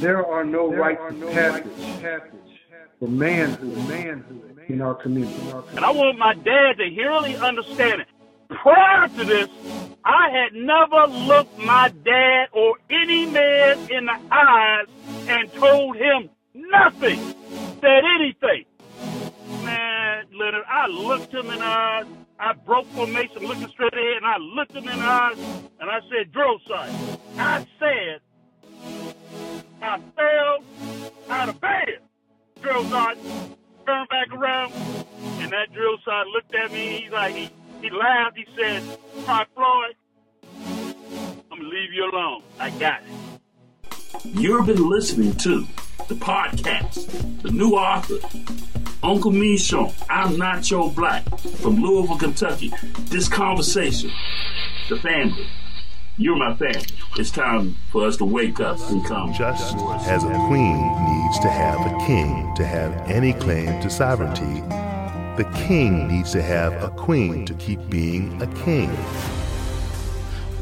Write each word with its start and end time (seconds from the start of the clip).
There 0.00 0.26
are 0.26 0.44
no 0.44 0.72
rites 0.72 1.00
of 1.08 1.20
passage 1.32 1.64
for 2.98 3.08
manhood, 3.08 3.76
manhood 3.88 4.58
in 4.68 4.80
our 4.80 4.94
community. 4.94 5.34
And 5.76 5.84
I 5.84 5.90
want 5.90 6.18
my 6.18 6.34
dad 6.34 6.78
to 6.78 6.84
really 6.84 7.36
understand 7.36 8.02
it. 8.02 8.08
Prior 8.48 9.08
to 9.08 9.24
this, 9.24 9.48
I 10.04 10.30
had 10.30 10.52
never 10.54 11.06
looked 11.06 11.58
my 11.58 11.92
dad 12.04 12.48
or 12.52 12.76
any 12.90 13.26
man 13.26 13.78
in 13.90 14.06
the 14.06 14.18
eyes 14.30 14.86
and 15.28 15.52
told 15.54 15.96
him 15.96 16.28
nothing, 16.54 17.18
said 17.80 18.02
anything. 18.16 18.64
Man, 19.64 20.26
Leonard, 20.34 20.64
I 20.68 20.86
looked 20.88 21.32
him 21.32 21.46
in 21.50 21.58
the 21.58 21.64
eyes. 21.64 22.06
I 22.38 22.52
broke 22.52 22.86
formation 22.88 23.46
looking 23.46 23.68
straight 23.68 23.94
ahead, 23.94 24.16
and 24.18 24.26
I 24.26 24.36
looked 24.38 24.72
him 24.72 24.88
in 24.88 24.98
the 24.98 25.04
eyes, 25.04 25.38
and 25.80 25.88
I 25.88 26.00
said, 26.10 26.32
drill 26.32 26.58
sergeant. 26.66 27.20
I 27.38 27.66
said, 27.78 28.20
I 29.84 30.00
fell 30.16 30.64
out 31.28 31.48
of 31.50 31.60
bed. 31.60 31.98
Drill 32.62 32.84
sergeant 32.84 33.58
turned 33.86 34.08
back 34.08 34.32
around, 34.32 34.72
and 34.72 35.52
that 35.52 35.72
drill 35.74 35.98
sergeant 36.02 36.30
looked 36.30 36.54
at 36.54 36.72
me. 36.72 37.02
He's 37.02 37.12
like, 37.12 37.34
he, 37.34 37.50
he 37.82 37.90
laughed. 37.90 38.38
He 38.38 38.46
said, 38.56 38.82
"My 39.26 39.44
Floyd, 39.54 39.94
I'm 41.50 41.58
gonna 41.58 41.68
leave 41.68 41.92
you 41.92 42.10
alone. 42.10 42.42
I 42.58 42.70
got 42.70 43.02
it." 43.02 43.34
You've 44.24 44.66
been 44.66 44.88
listening 44.88 45.34
to 45.36 45.66
the 46.08 46.14
podcast, 46.14 47.42
the 47.42 47.50
new 47.50 47.72
author, 47.72 48.16
Uncle 49.02 49.32
MeShorn, 49.32 49.92
I'm 50.08 50.38
Your 50.70 50.90
Black, 50.92 51.24
from 51.38 51.76
Louisville, 51.76 52.16
Kentucky. 52.16 52.72
This 53.10 53.28
conversation, 53.28 54.10
the 54.88 54.96
family, 54.96 55.46
you're 56.16 56.36
my 56.36 56.54
family. 56.54 56.86
It's 57.16 57.30
time 57.30 57.76
for 57.90 58.06
us 58.06 58.16
to 58.18 58.24
wake 58.24 58.60
up 58.60 58.78
and 58.90 59.04
come. 59.04 59.32
Just 59.32 59.76
as 60.06 60.24
a 60.24 60.34
queen 60.46 60.76
needs 61.04 61.38
to 61.40 61.48
have 61.48 61.80
a 61.80 62.06
king 62.06 62.54
to 62.56 62.64
have 62.64 62.92
any 63.10 63.32
claim 63.32 63.80
to 63.82 63.90
sovereignty, 63.90 64.60
the 65.36 65.48
king 65.66 66.06
needs 66.08 66.30
to 66.32 66.42
have 66.42 66.72
a 66.82 66.90
queen 66.90 67.44
to 67.46 67.54
keep 67.54 67.80
being 67.90 68.40
a 68.40 68.46
king. 68.64 68.90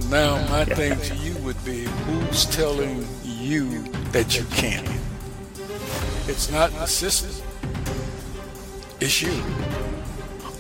Now, 0.09 0.37
my 0.49 0.65
thing 0.65 0.99
to 0.99 1.15
you 1.17 1.37
would 1.43 1.63
be 1.65 1.85
who's 1.85 2.45
telling 2.47 3.07
you 3.23 3.83
that 4.13 4.37
you 4.39 4.45
can't? 4.55 4.89
It's 6.29 6.51
not 6.51 6.71
the 6.73 6.87
system, 6.87 7.31
it's 9.01 9.21
you. 9.21 9.43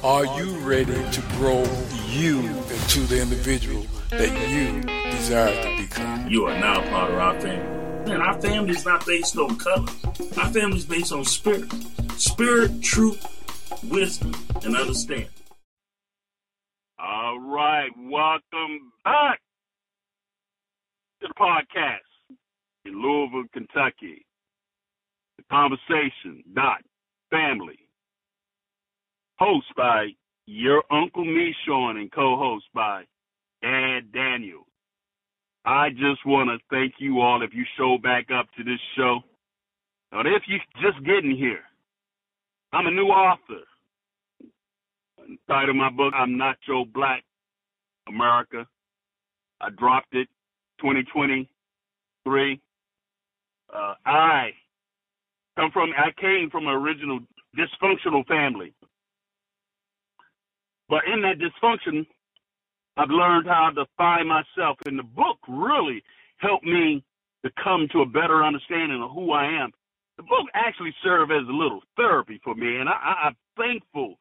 Are 0.02 0.24
you 0.38 0.56
ready 0.58 1.10
to 1.12 1.20
grow 1.36 1.64
you 2.08 2.40
into 2.40 3.00
the 3.00 3.22
individual 3.22 3.86
that 4.12 4.50
you 4.50 4.82
desire 5.10 5.62
to 5.62 5.82
become? 5.82 6.28
You 6.28 6.44
are 6.44 6.58
now 6.58 6.82
part 6.90 7.10
of 7.10 7.18
our 7.18 7.40
family. 7.40 8.12
And 8.12 8.22
our 8.22 8.38
family 8.40 8.72
is 8.72 8.84
not 8.84 9.06
based 9.06 9.36
on 9.38 9.56
color. 9.56 9.88
Our 10.36 10.50
family 10.52 10.76
is 10.76 10.84
based 10.84 11.12
on 11.12 11.24
spirit. 11.24 11.72
Spirit, 12.18 12.82
truth, 12.82 13.24
wisdom, 13.84 14.34
and 14.62 14.76
understanding. 14.76 15.28
All 16.98 17.40
right, 17.40 17.88
welcome 17.96 18.92
back 19.02 19.40
to 21.22 21.28
the 21.28 21.34
podcast 21.34 22.00
in 22.84 23.00
Louisville, 23.00 23.48
Kentucky. 23.54 24.26
The 25.38 25.44
conversation 25.50 26.44
dot 26.54 26.82
family, 27.30 27.78
host 29.38 29.66
by 29.74 30.08
your 30.46 30.82
uncle 30.90 31.24
MeShorn 31.24 31.96
and 31.96 32.12
co-host 32.12 32.66
by 32.74 33.04
Dad 33.62 34.12
Daniels. 34.12 34.66
I 35.64 35.90
just 35.90 36.26
want 36.26 36.50
to 36.50 36.58
thank 36.70 36.94
you 36.98 37.20
all 37.20 37.42
if 37.42 37.54
you 37.54 37.64
show 37.78 37.96
back 38.02 38.26
up 38.36 38.46
to 38.56 38.64
this 38.64 38.80
show. 38.96 39.20
But 40.10 40.26
if 40.26 40.42
you 40.48 40.58
just 40.82 41.04
getting 41.06 41.36
here, 41.36 41.60
I'm 42.72 42.86
a 42.86 42.90
new 42.90 43.06
author. 43.06 43.62
Title 45.48 45.70
of 45.70 45.76
my 45.76 45.90
book, 45.90 46.12
I'm 46.16 46.36
Not 46.36 46.56
Your 46.66 46.84
Black 46.84 47.22
America. 48.08 48.66
I 49.60 49.70
dropped 49.70 50.14
it 50.14 50.28
2023. 50.80 52.60
Uh, 53.72 53.94
I 54.04 54.50
come 55.56 55.70
from, 55.72 55.90
I 55.96 56.10
came 56.20 56.50
from 56.50 56.66
an 56.66 56.74
original 56.74 57.20
dysfunctional 57.56 58.26
family. 58.26 58.74
But 60.88 61.02
in 61.12 61.22
that 61.22 61.38
dysfunction, 61.38 62.04
I've 62.96 63.10
learned 63.10 63.46
how 63.48 63.70
to 63.74 63.86
find 63.96 64.28
myself, 64.28 64.78
and 64.86 64.98
the 64.98 65.04
book 65.04 65.38
really 65.48 66.02
helped 66.38 66.64
me 66.64 67.04
to 67.44 67.50
come 67.62 67.88
to 67.92 68.02
a 68.02 68.06
better 68.06 68.44
understanding 68.44 69.02
of 69.02 69.10
who 69.12 69.32
I 69.32 69.46
am. 69.46 69.70
The 70.18 70.24
book 70.24 70.46
actually 70.54 70.94
served 71.02 71.32
as 71.32 71.48
a 71.48 71.52
little 71.52 71.80
therapy 71.96 72.40
for 72.44 72.54
me, 72.54 72.76
and 72.76 72.88
I, 72.88 73.28
I'm 73.32 73.36
thankful 73.56 74.16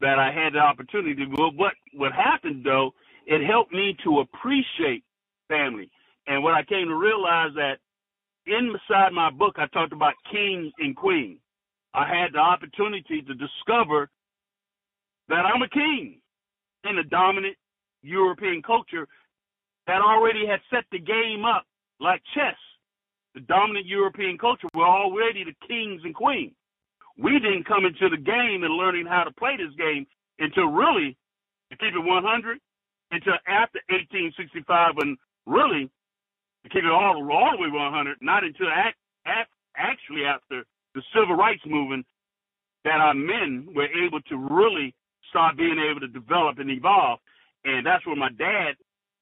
that 0.00 0.18
I 0.18 0.32
had 0.32 0.54
the 0.54 0.60
opportunity. 0.60 1.14
To 1.24 1.30
but 1.30 1.54
what 1.56 1.74
what 1.94 2.12
happened 2.12 2.64
though, 2.64 2.92
it 3.26 3.46
helped 3.46 3.72
me 3.72 3.96
to 4.04 4.20
appreciate 4.20 5.04
family, 5.48 5.90
and 6.26 6.42
what 6.42 6.54
I 6.54 6.64
came 6.64 6.88
to 6.88 6.96
realize 6.96 7.52
that 7.56 7.78
inside 8.46 9.12
my 9.12 9.30
book, 9.30 9.56
I 9.58 9.66
talked 9.68 9.92
about 9.92 10.14
kings 10.32 10.72
and 10.78 10.96
queens. 10.96 11.40
I 11.94 12.06
had 12.08 12.32
the 12.34 12.38
opportunity 12.40 13.22
to 13.22 13.34
discover 13.34 14.10
that 15.28 15.46
I'm 15.46 15.62
a 15.62 15.68
king 15.68 16.20
in 16.88 16.98
a 16.98 17.04
dominant 17.04 17.56
European 18.04 18.62
culture 18.62 19.08
that 19.86 20.00
already 20.00 20.46
had 20.46 20.60
set 20.70 20.84
the 20.92 20.98
game 20.98 21.44
up 21.44 21.64
like 22.00 22.22
chess. 22.34 22.56
The 23.34 23.40
dominant 23.40 23.86
European 23.86 24.38
culture 24.38 24.68
were 24.74 24.86
already 24.86 25.44
the 25.44 25.54
kings 25.66 26.02
and 26.04 26.14
queens. 26.14 26.54
We 27.18 27.38
didn't 27.38 27.66
come 27.66 27.84
into 27.84 28.08
the 28.08 28.20
game 28.20 28.62
and 28.62 28.74
learning 28.74 29.06
how 29.06 29.24
to 29.24 29.32
play 29.32 29.56
this 29.56 29.74
game 29.76 30.06
until 30.38 30.66
really, 30.66 31.16
to 31.70 31.76
keep 31.76 31.94
it 31.94 32.00
100, 32.00 32.58
until 33.10 33.34
after 33.46 33.80
1865, 33.88 34.94
and 34.98 35.18
really, 35.46 35.90
to 36.64 36.68
keep 36.70 36.84
it 36.84 36.90
all, 36.90 37.22
all 37.30 37.52
the 37.56 37.62
way 37.62 37.70
100, 37.70 38.18
not 38.20 38.44
until 38.44 38.66
act, 38.68 38.96
act, 39.26 39.50
actually 39.76 40.24
after 40.24 40.64
the 40.94 41.02
civil 41.14 41.36
rights 41.36 41.62
movement 41.66 42.06
that 42.84 43.00
our 43.00 43.14
men 43.14 43.68
were 43.74 43.88
able 44.04 44.20
to 44.22 44.36
really 44.36 44.94
start 45.30 45.56
being 45.56 45.78
able 45.78 46.00
to 46.00 46.08
develop 46.08 46.58
and 46.58 46.70
evolve. 46.70 47.18
And 47.64 47.86
that's 47.86 48.06
where 48.06 48.16
my 48.16 48.30
dad, 48.30 48.74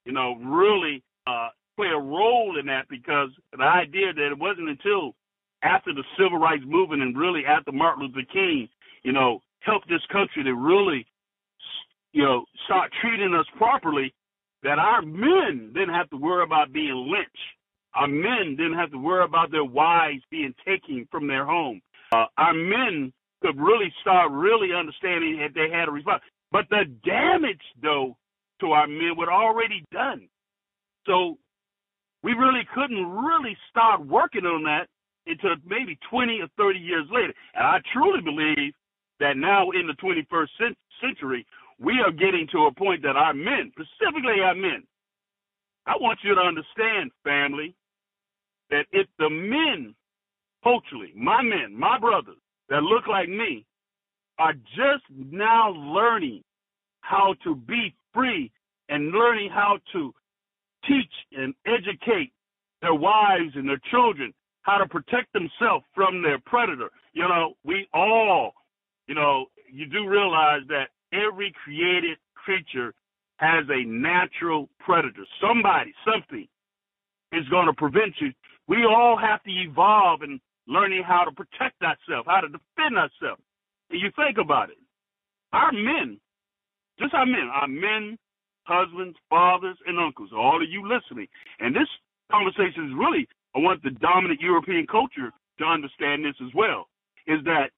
you 0.04 0.12
know, 0.12 0.36
really 0.42 1.03
uh, 1.26 1.48
play 1.76 1.88
a 1.88 1.98
role 1.98 2.58
in 2.58 2.66
that 2.66 2.88
because 2.88 3.30
the 3.56 3.62
idea 3.62 4.12
that 4.12 4.32
it 4.32 4.38
wasn't 4.38 4.69
until 4.69 5.14
after 5.62 5.94
the 5.94 6.04
civil 6.19 6.38
rights 6.38 6.64
movement 6.66 7.02
and 7.02 7.16
really 7.16 7.42
after 7.47 7.72
Martin 7.72 8.04
Luther 8.04 8.26
King, 8.32 8.69
you 9.04 9.12
know, 9.12 9.41
helped 9.60 9.88
this 9.88 10.04
country 10.10 10.42
to 10.44 10.54
really, 10.54 11.06
you 12.12 12.22
know, 12.25 12.44
start 12.66 12.91
treating 13.00 13.34
us 13.34 13.47
properly 13.56 14.12
that 14.62 14.78
our 14.78 15.02
men 15.02 15.72
didn't 15.75 15.94
have 15.94 16.10
to 16.10 16.16
worry 16.16 16.44
about 16.44 16.72
being 16.72 17.08
lynched. 17.10 17.36
Our 17.94 18.08
men 18.08 18.56
didn't 18.56 18.78
have 18.78 18.91
to 18.92 18.98
worry 18.98 19.25
about 19.25 19.50
their 19.50 19.64
wives 19.64 20.22
being 20.31 20.54
taken 20.66 21.06
from 21.10 21.26
their 21.26 21.44
home. 21.44 21.81
Uh, 22.12 22.26
our 22.38 22.54
men 22.54 23.12
could 23.42 23.58
really 23.58 23.92
start 24.00 24.31
really 24.31 24.69
understanding 24.75 25.38
that 25.38 25.54
they 25.54 25.75
had 25.75 25.88
a 25.88 25.92
response. 25.92 26.22
But 26.50 26.66
the 26.70 26.84
damage, 27.04 27.60
though, 27.82 28.16
to 28.62 28.72
our 28.72 28.86
men 28.86 29.16
were 29.16 29.32
already 29.32 29.84
done. 29.92 30.28
So 31.06 31.36
we 32.22 32.32
really 32.32 32.66
couldn't 32.74 33.04
really 33.04 33.56
start 33.68 34.06
working 34.06 34.46
on 34.46 34.62
that 34.64 34.86
until 35.26 35.56
maybe 35.66 35.98
20 36.10 36.40
or 36.40 36.48
30 36.56 36.78
years 36.78 37.06
later. 37.10 37.34
And 37.54 37.66
I 37.66 37.78
truly 37.92 38.22
believe 38.22 38.72
that 39.20 39.36
now 39.36 39.70
in 39.70 39.86
the 39.86 39.94
21st 39.94 40.74
century, 41.00 41.46
we 41.78 41.94
are 42.04 42.12
getting 42.12 42.46
to 42.52 42.66
a 42.66 42.74
point 42.74 43.02
that 43.02 43.16
our 43.16 43.34
men, 43.34 43.72
specifically 43.72 44.40
our 44.42 44.54
men, 44.54 44.84
I 45.86 45.94
want 46.00 46.20
you 46.22 46.34
to 46.34 46.40
understand, 46.40 47.10
family, 47.24 47.74
that 48.70 48.86
if 48.92 49.06
the 49.18 49.28
men, 49.28 49.94
culturally, 50.62 51.12
my 51.16 51.42
men, 51.42 51.76
my 51.76 51.98
brothers 51.98 52.38
that 52.69 52.82
look 52.82 53.08
like 53.08 53.28
me, 53.28 53.64
are 54.38 54.54
just 54.54 55.04
now 55.10 55.70
learning 55.70 56.42
how 57.02 57.34
to 57.44 57.54
be 57.54 57.94
free 58.14 58.50
and 58.88 59.12
learning 59.12 59.50
how 59.50 59.78
to 59.93 60.12
teach 60.87 61.12
and 61.37 61.54
educate 61.66 62.32
their 62.81 62.94
wives 62.94 63.52
and 63.54 63.69
their 63.69 63.81
children 63.90 64.32
how 64.62 64.78
to 64.78 64.87
protect 64.87 65.32
themselves 65.32 65.84
from 65.94 66.22
their 66.22 66.38
predator. 66.46 66.90
You 67.12 67.22
know, 67.22 67.54
we 67.64 67.87
all, 67.93 68.52
you 69.06 69.14
know, 69.14 69.46
you 69.70 69.87
do 69.87 70.08
realize 70.08 70.62
that 70.69 70.88
every 71.12 71.52
created 71.64 72.19
creature 72.34 72.94
has 73.37 73.64
a 73.69 73.84
natural 73.84 74.69
predator. 74.78 75.25
Somebody, 75.40 75.93
something 76.04 76.46
is 77.32 77.49
going 77.49 77.66
to 77.66 77.72
prevent 77.72 78.14
you. 78.20 78.32
We 78.69 78.84
all 78.84 79.19
have 79.19 79.43
to 79.43 79.50
evolve 79.50 80.22
in 80.22 80.40
learning 80.69 81.02
how 81.06 81.25
to 81.25 81.32
protect 81.32 81.82
ourselves, 81.82 82.26
how 82.26 82.40
to 82.40 82.49
defend 82.49 82.96
ourselves. 82.96 83.43
And 83.90 84.00
you 84.00 84.10
think 84.16 84.38
about 84.38 84.70
it. 84.70 84.78
Our 85.52 85.72
men, 85.72 86.19
just 87.02 87.14
our 87.14 87.26
men, 87.26 87.50
our 87.52 87.69
men, 87.69 88.16
husbands, 88.64 89.16
fathers, 89.28 89.76
and 89.87 89.99
uncles, 89.99 90.31
all 90.34 90.62
of 90.62 90.69
you 90.70 90.87
listening. 90.87 91.26
And 91.60 91.75
this 91.75 91.88
conversation 92.31 92.87
is 92.87 92.94
really 92.96 93.26
I 93.54 93.58
want 93.58 93.82
the 93.82 93.90
dominant 93.90 94.40
European 94.40 94.87
culture 94.87 95.31
to 95.58 95.64
understand 95.64 96.25
this 96.25 96.34
as 96.43 96.54
well, 96.54 96.88
is 97.26 97.38
that 97.44 97.70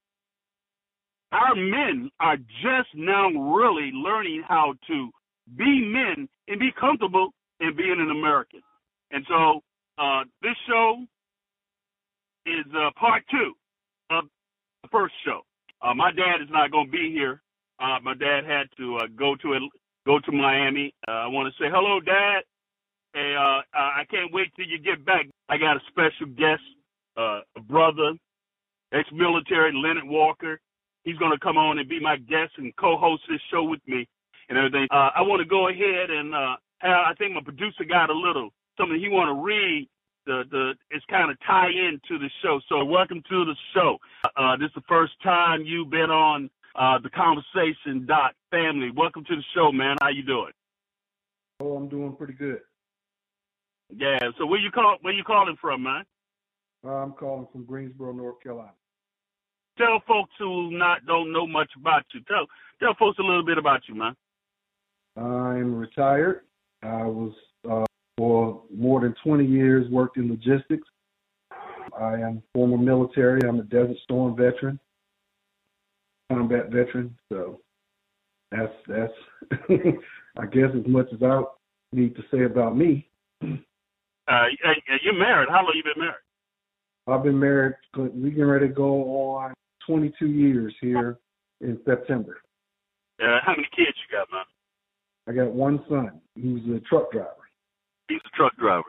our 1.32 1.54
men 1.56 2.10
are 2.20 2.36
just 2.36 2.94
now 2.94 3.28
really 3.28 3.90
learning 3.92 4.44
how 4.46 4.74
to 4.86 5.10
be 5.56 5.80
men 5.82 6.28
and 6.46 6.60
be 6.60 6.70
comfortable 6.78 7.30
in 7.60 7.76
being 7.76 7.96
an 7.98 8.10
American. 8.10 8.60
And 9.10 9.24
so 9.28 9.60
uh, 9.98 10.24
this 10.42 10.54
show 10.68 11.04
is 12.46 12.64
uh, 12.74 12.90
part 12.98 13.24
two 13.30 13.52
of 14.10 14.24
the 14.82 14.88
first 14.92 15.14
show. 15.24 15.40
Uh, 15.82 15.94
my 15.94 16.12
dad 16.12 16.40
is 16.40 16.48
not 16.50 16.70
going 16.70 16.86
to 16.86 16.92
be 16.92 17.10
here. 17.12 17.42
Uh, 17.78 17.98
my 18.02 18.14
dad 18.14 18.44
had 18.44 18.66
to 18.78 18.96
uh, 18.96 19.06
go 19.18 19.34
to 19.36 19.68
go 20.06 20.18
to 20.20 20.32
Miami. 20.32 20.94
Uh, 21.08 21.10
I 21.10 21.26
want 21.28 21.52
to 21.52 21.62
say 21.62 21.68
hello, 21.70 22.00
Dad. 22.00 22.42
Hey, 23.14 23.34
I 23.38 24.02
can't 24.10 24.32
wait 24.32 24.50
till 24.56 24.66
you 24.66 24.78
get 24.78 25.04
back. 25.04 25.26
I 25.48 25.56
got 25.56 25.76
a 25.76 25.80
special 25.88 26.26
guest, 26.34 26.62
a 27.16 27.42
brother, 27.62 28.14
ex-military, 28.92 29.72
Leonard 29.72 30.08
Walker. 30.08 30.58
He's 31.04 31.16
going 31.18 31.30
to 31.30 31.38
come 31.38 31.56
on 31.56 31.78
and 31.78 31.88
be 31.88 32.00
my 32.00 32.16
guest 32.16 32.54
and 32.58 32.74
co-host 32.74 33.22
this 33.28 33.40
show 33.52 33.62
with 33.62 33.80
me 33.86 34.08
and 34.48 34.58
everything. 34.58 34.88
I 34.90 35.22
want 35.22 35.40
to 35.42 35.48
go 35.48 35.68
ahead 35.68 36.10
and 36.10 36.34
have, 36.34 36.58
I 37.06 37.14
think 37.16 37.34
my 37.34 37.40
producer 37.40 37.84
got 37.84 38.10
a 38.10 38.14
little 38.14 38.50
something 38.76 38.98
he 38.98 39.08
want 39.08 39.28
to 39.28 39.42
read 39.44 39.88
the 40.26 40.42
the 40.50 40.74
it's 40.90 41.04
kind 41.06 41.30
of 41.30 41.36
tie 41.46 41.70
into 41.70 42.18
the 42.18 42.30
show. 42.42 42.60
So 42.68 42.84
welcome 42.84 43.22
to 43.28 43.44
the 43.44 43.54
show. 43.74 43.98
Uh, 44.36 44.56
this 44.56 44.66
is 44.66 44.74
the 44.74 44.88
first 44.88 45.12
time 45.22 45.62
you've 45.64 45.90
been 45.90 46.10
on 46.10 46.50
uh, 46.74 46.98
the 47.02 47.10
conversation 47.10 48.06
dot 48.06 48.34
family. 48.50 48.90
Welcome 48.94 49.24
to 49.24 49.36
the 49.36 49.42
show, 49.54 49.72
man. 49.72 49.96
How 50.00 50.08
you 50.08 50.22
doing? 50.22 50.52
Oh, 51.60 51.76
I'm 51.76 51.88
doing 51.88 52.14
pretty 52.16 52.32
good. 52.32 52.60
Yeah. 53.94 54.18
So 54.38 54.46
where 54.46 54.60
you 54.60 54.70
call 54.70 54.96
where 55.02 55.12
you 55.12 55.24
calling 55.24 55.56
from, 55.60 55.84
man? 55.84 56.04
Uh, 56.84 56.90
I'm 56.90 57.12
calling 57.12 57.46
from 57.52 57.64
Greensboro, 57.64 58.12
North 58.12 58.42
Carolina. 58.42 58.72
Tell 59.78 60.02
folks 60.06 60.30
who 60.38 60.70
not 60.70 61.06
don't 61.06 61.32
know 61.32 61.46
much 61.46 61.70
about 61.80 62.04
you. 62.12 62.20
Tell 62.28 62.46
tell 62.80 62.94
folks 62.98 63.18
a 63.18 63.22
little 63.22 63.44
bit 63.44 63.58
about 63.58 63.82
you, 63.88 63.94
man. 63.94 64.14
I'm 65.16 65.74
retired. 65.74 66.42
I 66.82 67.04
was 67.04 67.32
uh, 67.68 67.84
for 68.16 68.62
more 68.74 69.00
than 69.00 69.14
20 69.24 69.44
years 69.44 69.88
worked 69.90 70.16
in 70.16 70.28
logistics. 70.28 70.86
I 71.98 72.14
am 72.14 72.42
former 72.52 72.78
military. 72.78 73.40
I'm 73.46 73.60
a 73.60 73.62
Desert 73.62 73.96
Storm 74.02 74.36
veteran, 74.36 74.78
combat 76.30 76.70
veteran. 76.70 77.16
So 77.30 77.60
that's 78.50 78.72
that's 78.88 79.12
I 80.38 80.46
guess 80.46 80.70
as 80.76 80.86
much 80.86 81.06
as 81.12 81.22
I 81.22 81.42
need 81.92 82.16
to 82.16 82.22
say 82.30 82.44
about 82.44 82.76
me. 82.76 83.08
Uh, 83.42 84.46
you're 85.02 85.14
married. 85.18 85.48
How 85.50 85.62
long 85.62 85.72
you 85.74 85.82
been 85.82 86.02
married? 86.02 86.14
I've 87.06 87.22
been 87.22 87.38
married. 87.38 87.74
We 87.96 88.30
getting 88.30 88.46
ready 88.46 88.68
to 88.68 88.72
go 88.72 89.36
on 89.36 89.52
22 89.86 90.26
years 90.26 90.74
here 90.80 91.18
in 91.60 91.78
September. 91.84 92.38
Uh, 93.22 93.38
how 93.44 93.52
many 93.52 93.68
kids 93.76 93.96
you 94.08 94.16
got, 94.16 94.26
man? 94.32 94.44
I 95.26 95.32
got 95.32 95.52
one 95.52 95.84
son. 95.88 96.20
He's 96.34 96.74
a 96.74 96.80
truck 96.80 97.12
driver. 97.12 97.28
He's 98.08 98.20
a 98.26 98.36
truck 98.36 98.56
driver. 98.56 98.84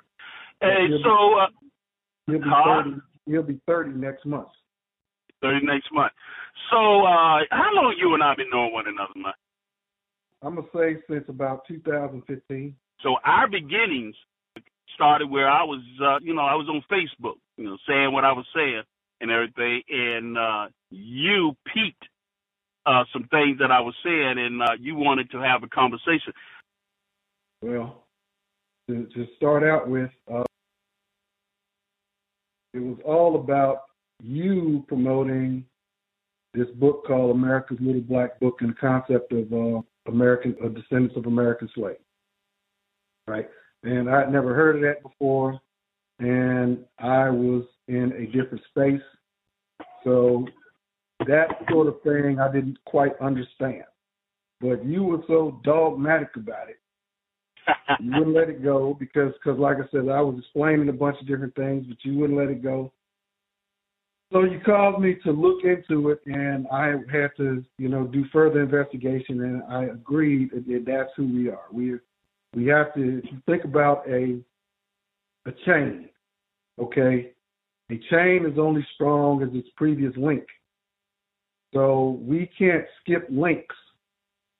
Hey, 0.61 0.87
he'll 0.87 1.03
so 1.03 1.39
uh, 1.39 1.47
he'll 2.27 2.39
be 2.39 2.49
uh, 2.49 2.83
30, 2.83 3.01
he'll 3.27 3.43
be 3.43 3.59
30 3.67 3.91
next 3.91 4.25
month. 4.25 4.47
30 5.45 5.65
next 5.65 5.93
month. 5.93 6.13
So 6.71 7.05
uh, 7.05 7.45
how 7.51 7.69
long 7.73 7.95
you 7.99 8.13
and 8.15 8.23
I 8.23 8.33
been 8.35 8.49
knowing 8.51 8.73
one 8.73 8.87
another, 8.87 9.13
man? 9.15 9.33
I'm 10.41 10.55
gonna 10.55 10.67
say 10.73 11.01
since 11.09 11.25
about 11.29 11.67
2015. 11.67 12.75
So 13.01 13.15
our 13.23 13.47
beginnings 13.47 14.15
started 14.95 15.29
where 15.29 15.49
I 15.49 15.63
was, 15.63 15.81
uh, 16.01 16.19
you 16.21 16.33
know, 16.33 16.41
I 16.41 16.55
was 16.55 16.67
on 16.69 16.83
Facebook, 16.91 17.35
you 17.57 17.65
know, 17.65 17.77
saying 17.87 18.11
what 18.11 18.25
I 18.25 18.31
was 18.31 18.45
saying 18.55 18.83
and 19.21 19.31
everything, 19.31 19.81
and 19.89 20.37
uh, 20.37 20.67
you 20.89 21.55
peeped 21.73 22.03
uh, 22.85 23.03
some 23.13 23.27
things 23.29 23.59
that 23.59 23.71
I 23.71 23.81
was 23.81 23.95
saying, 24.03 24.35
and 24.37 24.61
uh, 24.61 24.73
you 24.79 24.95
wanted 24.95 25.31
to 25.31 25.37
have 25.37 25.63
a 25.63 25.67
conversation. 25.67 26.33
Well, 27.61 28.03
to, 28.89 29.05
to 29.05 29.25
start 29.37 29.63
out 29.63 29.89
with, 29.89 30.11
uh, 30.31 30.43
it 32.73 32.79
was 32.79 32.97
all 33.05 33.35
about 33.35 33.83
you 34.21 34.83
promoting 34.87 35.65
this 36.53 36.67
book 36.75 37.05
called 37.05 37.35
America's 37.35 37.77
Little 37.79 38.01
Black 38.01 38.39
Book 38.39 38.57
and 38.61 38.71
the 38.71 38.75
concept 38.75 39.31
of 39.31 39.51
uh, 39.51 39.81
American 40.07 40.55
uh, 40.63 40.69
descendants 40.69 41.17
of 41.17 41.25
American 41.25 41.69
slaves. 41.75 41.99
Right, 43.27 43.49
and 43.83 44.09
I'd 44.09 44.31
never 44.31 44.53
heard 44.53 44.75
of 44.75 44.81
that 44.83 45.01
before, 45.01 45.59
and 46.19 46.79
I 46.99 47.29
was 47.29 47.65
in 47.87 48.13
a 48.13 48.25
different 48.27 48.63
space, 48.69 49.01
so 50.03 50.45
that 51.27 51.47
sort 51.69 51.87
of 51.87 52.01
thing 52.03 52.39
I 52.39 52.51
didn't 52.51 52.77
quite 52.85 53.19
understand. 53.19 53.83
But 54.61 54.85
you 54.85 55.03
were 55.03 55.23
so 55.27 55.59
dogmatic 55.63 56.29
about 56.35 56.69
it 56.69 56.77
you 57.99 58.11
wouldn't 58.11 58.35
let 58.35 58.49
it 58.49 58.63
go 58.63 58.95
because, 58.99 59.33
cause 59.43 59.57
like 59.57 59.77
I 59.77 59.87
said, 59.91 60.09
I 60.09 60.21
was 60.21 60.35
explaining 60.39 60.89
a 60.89 60.93
bunch 60.93 61.17
of 61.19 61.27
different 61.27 61.55
things, 61.55 61.85
but 61.87 61.97
you 62.03 62.17
wouldn't 62.17 62.37
let 62.37 62.49
it 62.49 62.63
go. 62.63 62.91
So 64.33 64.43
you 64.43 64.59
called 64.65 65.01
me 65.01 65.15
to 65.23 65.31
look 65.31 65.63
into 65.63 66.09
it, 66.09 66.19
and 66.25 66.67
I 66.71 66.93
had 67.11 67.29
to, 67.37 67.63
you 67.77 67.89
know, 67.89 68.05
do 68.05 68.25
further 68.33 68.63
investigation, 68.63 69.41
and 69.41 69.63
I 69.69 69.85
agreed 69.85 70.51
that 70.51 70.83
that's 70.85 71.11
who 71.15 71.25
we 71.27 71.49
are. 71.49 71.67
We 71.71 71.95
we 72.53 72.65
have 72.67 72.93
to. 72.95 73.21
Think 73.45 73.63
about 73.63 74.07
a 74.09 74.39
a 75.45 75.51
chain, 75.65 76.09
okay, 76.79 77.31
a 77.91 77.99
chain 78.09 78.45
is 78.51 78.57
only 78.57 78.85
strong 78.95 79.43
as 79.43 79.49
its 79.53 79.69
previous 79.77 80.13
link. 80.17 80.43
So 81.73 82.19
we 82.23 82.49
can't 82.57 82.85
skip 83.01 83.27
links 83.29 83.75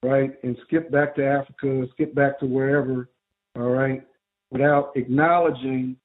right, 0.05 0.31
and 0.43 0.55
skip 0.65 0.91
back 0.91 1.15
to 1.15 1.25
Africa, 1.25 1.85
skip 1.93 2.13
back 2.13 2.39
to 2.39 2.45
wherever, 2.45 3.09
all 3.55 3.69
right, 3.69 4.03
without 4.51 4.91
acknowledging 4.95 5.97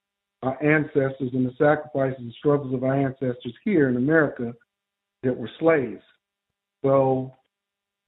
our 0.42 0.62
ancestors 0.62 1.30
and 1.32 1.46
the 1.46 1.52
sacrifices 1.58 2.18
and 2.18 2.32
struggles 2.38 2.74
of 2.74 2.84
our 2.84 2.94
ancestors 2.94 3.54
here 3.64 3.88
in 3.88 3.96
America 3.96 4.54
that 5.22 5.36
were 5.36 5.50
slaves. 5.58 6.02
So 6.84 7.34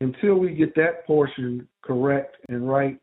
until 0.00 0.36
we 0.36 0.52
get 0.52 0.74
that 0.76 1.06
portion 1.06 1.68
correct 1.82 2.36
and 2.48 2.68
right, 2.68 2.98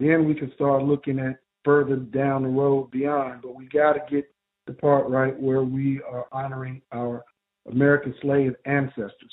then 0.00 0.26
we 0.26 0.34
can 0.34 0.52
start 0.54 0.82
looking 0.82 1.18
at 1.18 1.38
further 1.64 1.96
down 1.96 2.42
the 2.42 2.48
road 2.48 2.90
beyond. 2.90 3.42
But 3.42 3.54
we 3.54 3.66
got 3.66 3.94
to 3.94 4.00
get 4.10 4.30
the 4.66 4.72
part 4.72 5.08
right 5.08 5.38
where 5.38 5.62
we 5.62 6.00
are 6.02 6.26
honoring 6.32 6.80
our 6.92 7.22
American 7.70 8.14
slave 8.20 8.54
ancestors. 8.64 9.32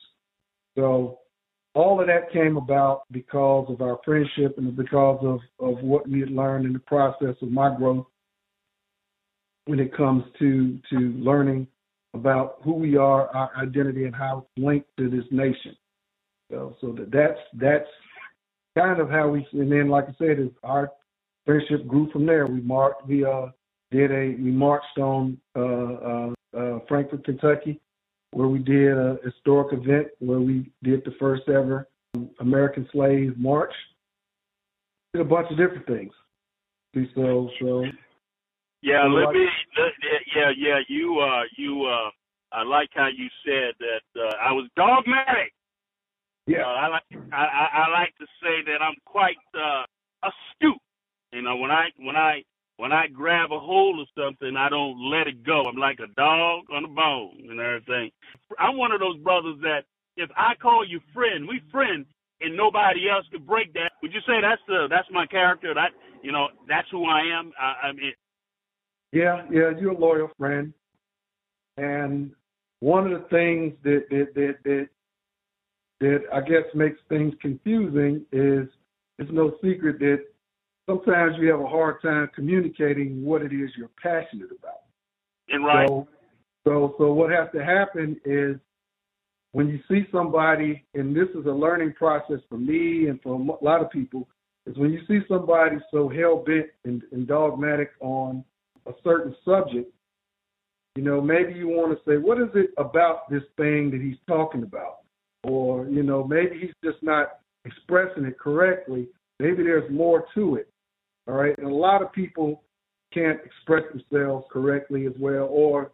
So 0.78 1.20
all 1.74 2.02
of 2.02 2.08
that 2.08 2.32
came 2.34 2.58
about 2.58 3.04
because 3.12 3.68
of 3.70 3.82
our 3.82 4.00
friendship 4.04 4.58
and 4.58 4.76
because 4.76 5.20
of, 5.22 5.40
of 5.66 5.84
what 5.84 6.08
we 6.08 6.20
had 6.20 6.32
learned 6.32 6.66
in 6.66 6.74
the 6.74 6.80
process 6.80 7.36
of 7.42 7.50
my 7.50 7.74
growth 7.76 8.06
when 9.66 9.80
it 9.80 9.96
comes 9.96 10.24
to 10.40 10.80
to 10.90 10.98
learning 10.98 11.68
about 12.14 12.58
who 12.64 12.74
we 12.74 12.98
are, 12.98 13.28
our 13.30 13.52
identity, 13.58 14.06
and 14.06 14.16
how 14.16 14.40
it's 14.40 14.64
linked 14.64 14.90
to 14.98 15.10
this 15.10 15.26
nation. 15.32 15.76
So, 16.52 16.76
so 16.82 16.94
that 16.94 17.12
that's 17.12 17.40
that's 17.54 17.90
kind 18.78 19.00
of 19.00 19.10
how 19.10 19.30
we. 19.30 19.48
And 19.54 19.72
then, 19.72 19.90
like 19.90 20.06
I 20.06 20.16
said, 20.18 20.40
is 20.40 20.50
our 20.64 20.92
friendship 21.46 21.88
grew 21.88 22.12
from 22.12 22.26
there. 22.26 22.48
We 22.48 22.62
marked. 22.62 23.08
We 23.08 23.26
uh 23.26 23.48
did 23.92 24.12
a 24.12 24.36
we 24.42 24.52
marched 24.52 24.98
on 24.98 25.38
uh, 25.56 25.62
uh, 25.62 26.34
uh, 26.58 26.80
Frankfort, 26.88 27.24
Kentucky, 27.24 27.80
where 28.32 28.48
we 28.48 28.60
did 28.60 28.98
a 28.98 29.18
historic 29.24 29.74
event 29.74 30.08
where 30.20 30.40
we 30.40 30.72
did 30.84 31.04
the 31.06 31.14
first 31.20 31.44
ever 31.48 31.88
American 32.40 32.88
Slave 32.92 33.38
March. 33.38 33.74
Did 35.14 35.22
a 35.22 35.26
bunch 35.26 35.48
of 35.52 35.58
different 35.58 35.86
things. 35.88 36.14
So, 37.16 37.50
so. 37.60 37.86
Yeah, 38.82 39.06
let 39.06 39.34
me. 39.34 39.46
Yeah, 40.36 40.52
yeah. 40.58 40.80
You, 40.88 41.20
uh, 41.20 41.44
you. 41.58 41.86
uh 41.86 42.10
I 42.52 42.64
like 42.64 42.90
how 42.94 43.08
you 43.08 43.28
said 43.46 43.74
that 43.80 44.22
uh, 44.22 44.36
I 44.42 44.52
was 44.52 44.68
dogmatic. 44.76 45.54
Yeah. 46.48 46.64
Uh, 46.64 46.76
I 46.76 46.88
like. 46.88 47.04
I, 47.32 47.44
I, 47.46 47.66
I 47.86 47.92
like 47.92 48.14
to 48.20 48.26
say 48.44 48.60
that 48.68 48.82
I'm 48.82 48.96
quite 49.06 49.40
uh, 49.56 49.86
astute. 50.24 50.82
You 51.32 51.42
know, 51.42 51.56
when 51.56 51.72
I 51.72 51.88
when 51.98 52.16
I 52.16 52.44
when 52.78 52.92
I 52.92 53.08
grab 53.08 53.52
a 53.52 53.60
hold 53.60 54.00
of 54.00 54.08
something, 54.18 54.58
I 54.58 54.68
don't 54.68 55.00
let 55.10 55.28
it 55.28 55.46
go. 55.46 55.64
I'm 55.64 55.78
like 55.78 56.00
a 56.00 56.12
dog 56.16 56.66
on 56.74 56.84
a 56.84 56.90
bone 56.90 57.48
and 57.50 57.60
everything. 57.60 58.12
I'm 58.60 58.78
one 58.78 58.92
of 58.92 59.00
those 59.00 59.18
brothers 59.20 59.58
that 59.62 59.86
if 60.18 60.30
I 60.36 60.56
call 60.62 60.86
you 60.86 61.00
friend, 61.14 61.48
we 61.48 61.62
friend, 61.72 62.06
and 62.42 62.58
nobody 62.58 63.08
else 63.10 63.26
could 63.32 63.48
break 63.48 63.72
that. 63.74 63.94
Would 64.02 64.14
you 64.14 64.22
say 64.28 64.42
that's 64.42 64.62
the 64.68 64.88
that's 64.90 65.08
my 65.12 65.26
character? 65.26 65.74
That 65.74 65.92
you 66.22 66.34
know 66.34 66.48
that's 66.68 66.88
who 66.92 67.06
I 67.06 67.22
am. 67.32 67.54
I, 67.58 67.88
I 67.88 67.92
mean, 67.94 68.12
yeah, 69.12 69.44
yeah, 69.52 69.72
you're 69.80 69.92
a 69.92 69.98
loyal 69.98 70.30
friend, 70.38 70.74
and 71.78 72.32
one 72.80 73.12
of 73.12 73.22
the 73.22 73.28
things 73.30 73.74
that 73.84 74.06
that 74.10 74.34
that 74.36 74.56
that, 74.64 74.90
that 76.00 76.20
I 76.34 76.42
guess 76.42 76.64
makes 76.74 77.00
things 77.10 77.34
confusing 77.42 78.26
is 78.32 78.68
it's 79.20 79.32
no 79.32 79.56
secret 79.64 80.00
that 80.00 80.26
sometimes 80.90 81.36
you 81.40 81.50
have 81.50 81.62
a 81.62 81.68
hard 81.68 82.02
time 82.02 82.30
communicating 82.34 83.24
what 83.24 83.42
it 83.42 83.54
is 83.54 83.70
you're 83.78 83.90
passionate 84.02 84.50
about. 84.58 84.82
And 85.50 85.66
right. 85.66 85.88
So, 85.88 86.08
so, 86.66 86.96
so 86.98 87.14
what 87.14 87.32
has 87.32 87.48
to 87.54 87.64
happen 87.64 88.20
is 88.26 88.56
when 89.52 89.68
you 89.68 89.80
see 89.90 90.08
somebody, 90.12 90.84
and 90.94 91.16
this 91.16 91.28
is 91.36 91.46
a 91.46 91.52
learning 91.52 91.94
process 91.94 92.40
for 92.50 92.58
me 92.58 93.08
and 93.08 93.22
for 93.22 93.34
a 93.36 93.64
lot 93.64 93.82
of 93.82 93.92
people, 93.92 94.28
is 94.66 94.78
when 94.78 94.92
you 94.92 95.02
see 95.08 95.20
somebody 95.28 95.78
so 95.92 96.08
hell 96.08 96.38
bent 96.38 96.68
and, 96.86 97.02
and 97.12 97.28
dogmatic 97.28 97.92
on 98.00 98.44
a 98.88 98.92
certain 99.04 99.36
subject, 99.46 99.92
you 100.96 101.04
know, 101.04 101.22
maybe 101.22 101.54
you 101.54 101.68
want 101.68 101.98
to 101.98 102.10
say, 102.10 102.18
what 102.18 102.40
is 102.40 102.50
it 102.54 102.72
about 102.78 103.30
this 103.30 103.44
thing 103.58 103.92
that 103.92 104.02
he's 104.02 104.18
talking 104.28 104.64
about? 104.64 105.00
Or, 105.44 105.88
you 105.88 106.04
know, 106.04 106.24
maybe 106.24 106.60
he's 106.60 106.74
just 106.84 107.02
not 107.02 107.40
expressing 107.66 108.26
it 108.26 108.38
correctly. 108.38 109.08
Maybe 109.40 109.64
there's 109.64 109.90
more 109.92 110.26
to 110.36 110.56
it. 110.56 110.70
All 111.28 111.36
right. 111.36 111.58
And 111.58 111.68
a 111.68 111.74
lot 111.74 112.02
of 112.02 112.12
people 112.12 112.64
can't 113.14 113.40
express 113.46 113.84
themselves 113.92 114.46
correctly 114.52 115.06
as 115.06 115.14
well 115.20 115.48
or 115.50 115.92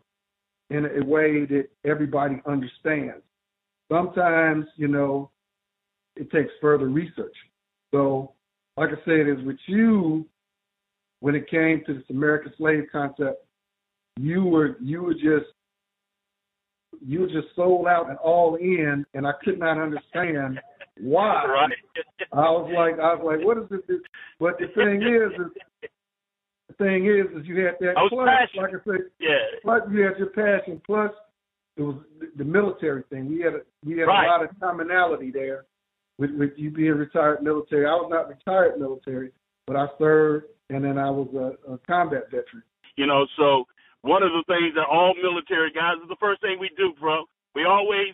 in 0.70 0.86
a 0.86 1.06
way 1.06 1.46
that 1.46 1.67
everybody 1.86 2.41
understands. 2.46 3.24
Sometimes, 3.91 4.65
you 4.75 4.88
know, 4.88 5.32
it 6.15 6.29
takes 6.32 6.51
further 6.60 6.88
research. 6.88 7.36
So, 7.94 8.34
like 8.75 8.89
I 8.89 9.06
said, 9.06 9.27
is 9.27 9.46
with 9.46 9.58
you, 9.67 10.25
when 11.19 11.36
it 11.36 11.50
came 11.50 11.83
to 11.88 11.93
this 11.93 12.03
American 12.09 12.53
slave 12.57 12.86
concept, 12.91 13.45
you 14.19 14.43
were 14.43 14.77
you 14.81 15.01
were 15.03 15.13
just 15.13 15.51
you 17.05 17.21
were 17.21 17.27
just 17.27 17.47
sold 17.55 17.88
out 17.88 18.09
and 18.09 18.17
all 18.19 18.55
in, 18.55 19.05
and 19.13 19.27
I 19.27 19.31
could 19.43 19.59
not 19.59 19.77
understand 19.79 20.59
why. 21.00 21.45
Right. 21.45 21.71
I 22.33 22.50
was 22.50 22.71
like, 22.75 23.00
I 23.00 23.13
was 23.13 23.21
like, 23.24 23.45
what 23.45 23.57
is 23.57 23.69
this? 23.69 24.00
But 24.39 24.57
the 24.59 24.67
thing 24.74 25.01
is, 25.03 25.39
is 25.39 25.89
the 26.69 26.74
thing 26.83 27.05
is, 27.05 27.25
is 27.39 27.47
you 27.47 27.63
had 27.65 27.75
that 27.81 27.93
plus, 28.09 28.27
passionate. 28.27 28.62
like 28.62 28.81
I 28.81 28.83
said, 28.86 29.09
Yeah. 29.19 29.38
plus 29.62 29.81
you 29.91 30.01
had 30.01 30.17
your 30.17 30.27
passion, 30.29 30.81
plus 30.86 31.12
it 31.77 31.83
was 31.83 31.95
the 32.36 32.43
military 32.43 33.03
thing. 33.12 33.29
We 33.29 33.41
had 33.41 33.53
a, 33.53 33.59
we 33.86 34.00
had 34.00 34.05
Right. 34.07 34.25
a 34.25 34.27
lot 34.27 34.43
of 34.43 34.50
commonality 34.59 35.29
there 35.31 35.65
with 36.17 36.31
with 36.31 36.51
you 36.57 36.71
being 36.71 36.93
retired 36.93 37.43
military. 37.43 37.86
I 37.86 37.91
was 37.93 38.07
not 38.09 38.27
retired 38.27 38.79
military, 38.79 39.31
but 39.67 39.75
I 39.75 39.86
served, 40.00 40.47
and 40.69 40.83
then 40.83 40.97
I 40.97 41.09
was 41.09 41.31
a, 41.31 41.55
a 41.74 41.77
combat 41.88 42.27
veteran. 42.29 42.63
You 42.95 43.07
know, 43.07 43.25
so 43.38 43.65
one 44.01 44.24
of 44.24 44.31
the 44.33 44.43
things 44.47 44.75
that 44.75 44.89
all 44.89 45.15
military 45.15 45.71
guys 45.71 46.01
is 46.01 46.09
the 46.09 46.19
first 46.19 46.41
thing 46.41 46.59
we 46.59 46.71
do, 46.75 46.93
bro. 47.00 47.24
We 47.55 47.63
always, 47.63 48.13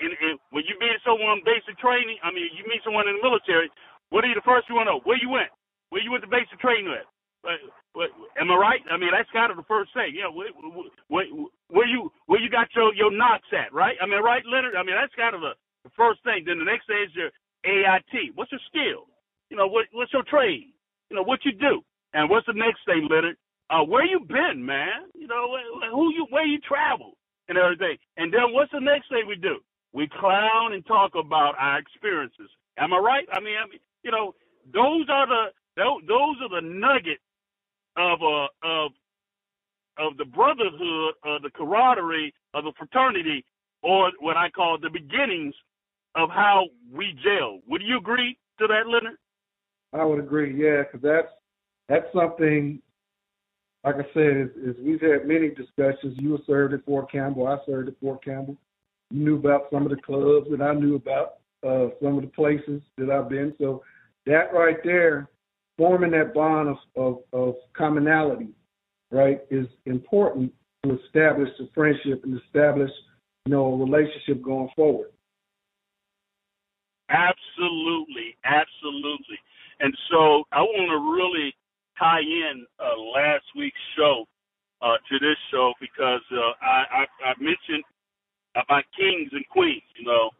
and, 0.00 0.10
and 0.10 0.36
when 0.50 0.64
you 0.66 0.74
meet 0.80 0.98
someone 1.06 1.40
on 1.40 1.46
basic 1.46 1.78
training, 1.78 2.18
I 2.24 2.34
mean, 2.34 2.50
you 2.56 2.64
meet 2.66 2.82
someone 2.82 3.06
in 3.06 3.16
the 3.20 3.24
military, 3.24 3.70
what 4.10 4.24
are 4.24 4.28
you 4.28 4.36
the 4.36 4.44
first 4.44 4.68
you 4.68 4.76
want 4.76 4.90
to 4.90 4.98
know? 4.98 5.02
Where 5.04 5.20
you 5.20 5.30
went? 5.30 5.52
Where 5.88 6.02
you 6.02 6.10
went 6.12 6.24
to 6.24 6.32
basic 6.32 6.58
training? 6.60 6.92
What, 7.42 7.58
what, 7.92 8.10
am 8.36 8.50
I 8.50 8.56
right? 8.56 8.82
I 8.90 8.96
mean, 8.96 9.12
that's 9.12 9.30
kind 9.32 9.50
of 9.52 9.56
the 9.56 9.68
first 9.68 9.92
thing. 9.96 10.12
You 10.16 10.28
know, 10.28 10.32
where, 10.32 10.52
where, 11.08 11.26
where 11.68 11.88
you 11.88 12.12
where 12.26 12.40
you 12.40 12.48
got 12.48 12.68
your 12.76 12.94
your 12.94 13.10
knocks 13.12 13.48
at, 13.52 13.72
right? 13.72 13.96
I 14.00 14.06
mean, 14.06 14.22
right, 14.22 14.44
Leonard? 14.46 14.76
I 14.76 14.84
mean, 14.84 14.96
that's 14.96 15.12
kind 15.16 15.34
of 15.34 15.42
the, 15.42 15.52
the 15.84 15.92
first 15.96 16.22
thing. 16.24 16.44
Then 16.46 16.60
the 16.60 16.68
next 16.68 16.86
thing 16.86 17.02
is 17.02 17.12
your 17.12 17.32
AIT. 17.66 18.36
What's 18.36 18.52
your 18.52 18.62
skill? 18.70 19.10
You 19.50 19.56
know, 19.56 19.66
what 19.66 19.90
what's 19.92 20.12
your 20.12 20.24
trade? 20.24 20.72
You 21.10 21.16
know, 21.16 21.24
what 21.24 21.44
you 21.44 21.52
do? 21.52 21.84
And 22.14 22.28
what's 22.30 22.46
the 22.46 22.52
next 22.54 22.80
thing, 22.86 23.08
Leonard? 23.10 23.36
Uh, 23.70 23.84
where 23.84 24.04
you 24.04 24.20
been, 24.20 24.64
man? 24.64 25.08
You 25.14 25.26
know, 25.26 25.56
who 25.90 26.12
you 26.12 26.26
where 26.30 26.46
you 26.46 26.58
travel 26.60 27.12
and 27.48 27.56
everything. 27.56 27.96
And 28.16 28.32
then 28.32 28.52
what's 28.52 28.72
the 28.72 28.80
next 28.80 29.08
thing 29.08 29.24
we 29.26 29.36
do? 29.36 29.60
We 29.92 30.08
clown 30.20 30.72
and 30.72 30.84
talk 30.86 31.12
about 31.14 31.54
our 31.58 31.78
experiences. 31.78 32.50
Am 32.78 32.92
I 32.92 32.98
right? 32.98 33.26
I 33.32 33.40
mean, 33.40 33.54
I 33.62 33.68
mean, 33.68 33.80
you 34.02 34.10
know, 34.10 34.34
those 34.72 35.06
are 35.08 35.26
the 35.26 35.44
those, 35.76 36.02
those 36.06 36.36
are 36.42 36.60
the 36.60 36.66
nuggets 36.66 37.22
of 37.96 38.20
uh 38.22 38.48
of 38.62 38.92
of 39.98 40.16
the 40.16 40.24
brotherhood, 40.24 41.14
of 41.24 41.42
the 41.42 41.50
camaraderie, 41.54 42.34
of 42.54 42.64
the 42.64 42.72
fraternity, 42.78 43.44
or 43.82 44.10
what 44.20 44.36
I 44.36 44.50
call 44.50 44.78
the 44.78 44.90
beginnings 44.90 45.54
of 46.14 46.30
how 46.30 46.66
we 46.92 47.14
gel. 47.22 47.60
Would 47.68 47.82
you 47.82 47.98
agree 47.98 48.38
to 48.58 48.66
that, 48.66 48.86
Leonard? 48.86 49.18
I 49.92 50.04
would 50.04 50.18
agree, 50.18 50.54
yeah, 50.54 50.82
because 50.82 51.02
that's 51.02 51.32
that's 51.92 52.06
something. 52.14 52.80
Like 53.84 53.96
I 53.96 54.06
said, 54.14 54.36
is, 54.36 54.48
is 54.64 54.76
we've 54.82 55.00
had 55.00 55.26
many 55.26 55.50
discussions. 55.50 56.16
You 56.16 56.38
served 56.46 56.72
at 56.72 56.84
Fort 56.86 57.10
Campbell. 57.12 57.46
I 57.46 57.58
served 57.66 57.88
at 57.88 58.00
Fort 58.00 58.24
Campbell. 58.24 58.56
You 59.10 59.24
knew 59.24 59.36
about 59.36 59.66
some 59.70 59.82
of 59.82 59.90
the 59.90 60.00
clubs 60.00 60.46
that 60.50 60.62
I 60.62 60.72
knew 60.72 60.94
about, 60.94 61.34
uh, 61.66 61.88
some 62.02 62.16
of 62.16 62.22
the 62.22 62.30
places 62.34 62.80
that 62.96 63.10
I've 63.10 63.28
been. 63.28 63.52
So 63.58 63.82
that 64.24 64.54
right 64.54 64.78
there, 64.82 65.28
forming 65.76 66.12
that 66.12 66.32
bond 66.32 66.70
of, 66.70 66.76
of, 66.96 67.18
of 67.32 67.54
commonality, 67.76 68.48
right, 69.10 69.40
is 69.50 69.66
important 69.84 70.50
to 70.84 70.98
establish 71.04 71.50
a 71.60 71.64
friendship 71.74 72.24
and 72.24 72.40
establish, 72.46 72.90
you 73.44 73.52
know, 73.52 73.66
a 73.66 73.76
relationship 73.76 74.40
going 74.42 74.70
forward. 74.74 75.10
Absolutely, 77.10 78.36
absolutely. 78.44 79.38
And 79.80 79.94
so 80.10 80.44
I 80.52 80.62
want 80.62 80.88
to 80.88 81.20
really 81.20 81.54
tie 82.02 82.26
in 82.26 82.66
uh, 82.82 82.98
last 83.14 83.46
week's 83.56 83.78
show 83.96 84.26
uh, 84.82 84.98
to 85.06 85.14
this 85.22 85.38
show 85.52 85.72
because 85.80 86.26
uh, 86.34 86.58
I, 86.58 87.06
I, 87.06 87.30
I 87.30 87.32
mentioned 87.38 87.86
about 88.58 88.84
kings 88.98 89.30
and 89.32 89.46
queens, 89.48 89.86
you 89.94 90.06
know, 90.06 90.30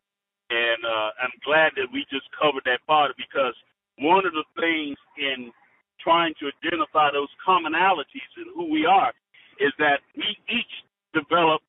and 0.50 0.81
uh, 0.85 1.11
I'm 1.23 1.37
glad 1.47 1.73
that 1.78 1.88
we 1.95 2.04
just 2.11 2.26
covered 2.35 2.66
that 2.66 2.83
part 2.87 3.14
because 3.16 3.54
one 4.02 4.26
of 4.26 4.35
the 4.35 4.45
things 4.59 4.99
in 5.19 5.52
trying 6.02 6.35
to 6.42 6.50
identify 6.50 7.14
those 7.14 7.31
commonalities 7.47 8.33
in 8.37 8.50
who 8.54 8.66
we 8.73 8.85
are 8.87 9.14
is 9.62 9.73
that 9.78 10.02
we 10.19 10.26
each 10.50 10.75
develop 11.14 11.62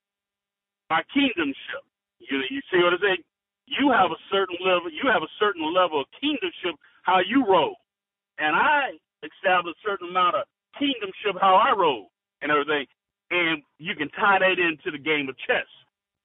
our 0.89 1.05
kingdomship. 1.15 1.85
You, 2.19 2.41
you 2.49 2.61
see 2.73 2.81
what 2.81 2.93
I'm 2.93 3.03
saying? 3.03 3.23
You 3.67 3.91
have 3.91 4.11
a 4.11 4.21
certain 4.31 4.57
level. 4.65 4.89
You 4.91 5.09
have 5.13 5.23
a 5.23 5.33
certain 5.39 5.63
level 5.73 6.01
of 6.01 6.07
kingdomship 6.23 6.75
how 7.03 7.19
you 7.21 7.45
roll, 7.47 7.75
and 8.39 8.55
I 8.55 8.97
established 9.23 9.77
a 9.83 9.89
certain 9.89 10.09
amount 10.09 10.35
of 10.35 10.43
kingdomship 10.79 11.39
how 11.39 11.55
I 11.55 11.73
roll 11.77 12.11
and 12.41 12.51
everything. 12.51 12.85
And 13.31 13.63
you 13.79 13.95
can 13.95 14.09
tie 14.09 14.39
that 14.39 14.59
into 14.59 14.91
the 14.91 15.01
game 15.01 15.29
of 15.29 15.35
chess. 15.47 15.67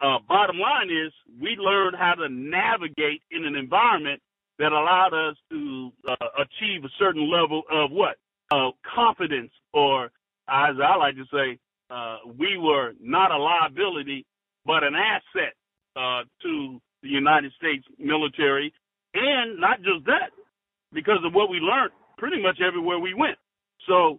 Uh, 0.00 0.18
bottom 0.28 0.58
line 0.58 0.90
is, 0.90 1.12
we 1.40 1.56
learned 1.56 1.96
how 1.96 2.14
to 2.14 2.28
navigate 2.28 3.22
in 3.30 3.44
an 3.44 3.56
environment 3.56 4.20
that 4.58 4.72
allowed 4.72 5.14
us 5.14 5.36
to 5.50 5.92
uh, 6.08 6.26
achieve 6.38 6.84
a 6.84 6.92
certain 6.98 7.30
level 7.30 7.62
of 7.70 7.90
what? 7.90 8.16
Uh, 8.50 8.70
confidence, 8.94 9.52
or 9.72 10.06
as 10.48 10.76
I 10.82 10.96
like 10.96 11.16
to 11.16 11.24
say, 11.32 11.58
uh, 11.90 12.18
we 12.38 12.56
were 12.58 12.92
not 13.00 13.30
a 13.30 13.36
liability, 13.36 14.24
but 14.64 14.84
an 14.84 14.94
asset 14.94 15.54
uh, 15.96 16.22
to 16.42 16.80
the 17.02 17.08
United 17.08 17.52
States 17.52 17.84
military. 17.98 18.72
And 19.14 19.60
not 19.60 19.78
just 19.78 20.06
that, 20.06 20.30
because 20.92 21.18
of 21.24 21.34
what 21.34 21.50
we 21.50 21.58
learned 21.58 21.92
pretty 22.18 22.42
much 22.42 22.58
everywhere 22.60 22.98
we 22.98 23.14
went. 23.14 23.38
So 23.86 24.18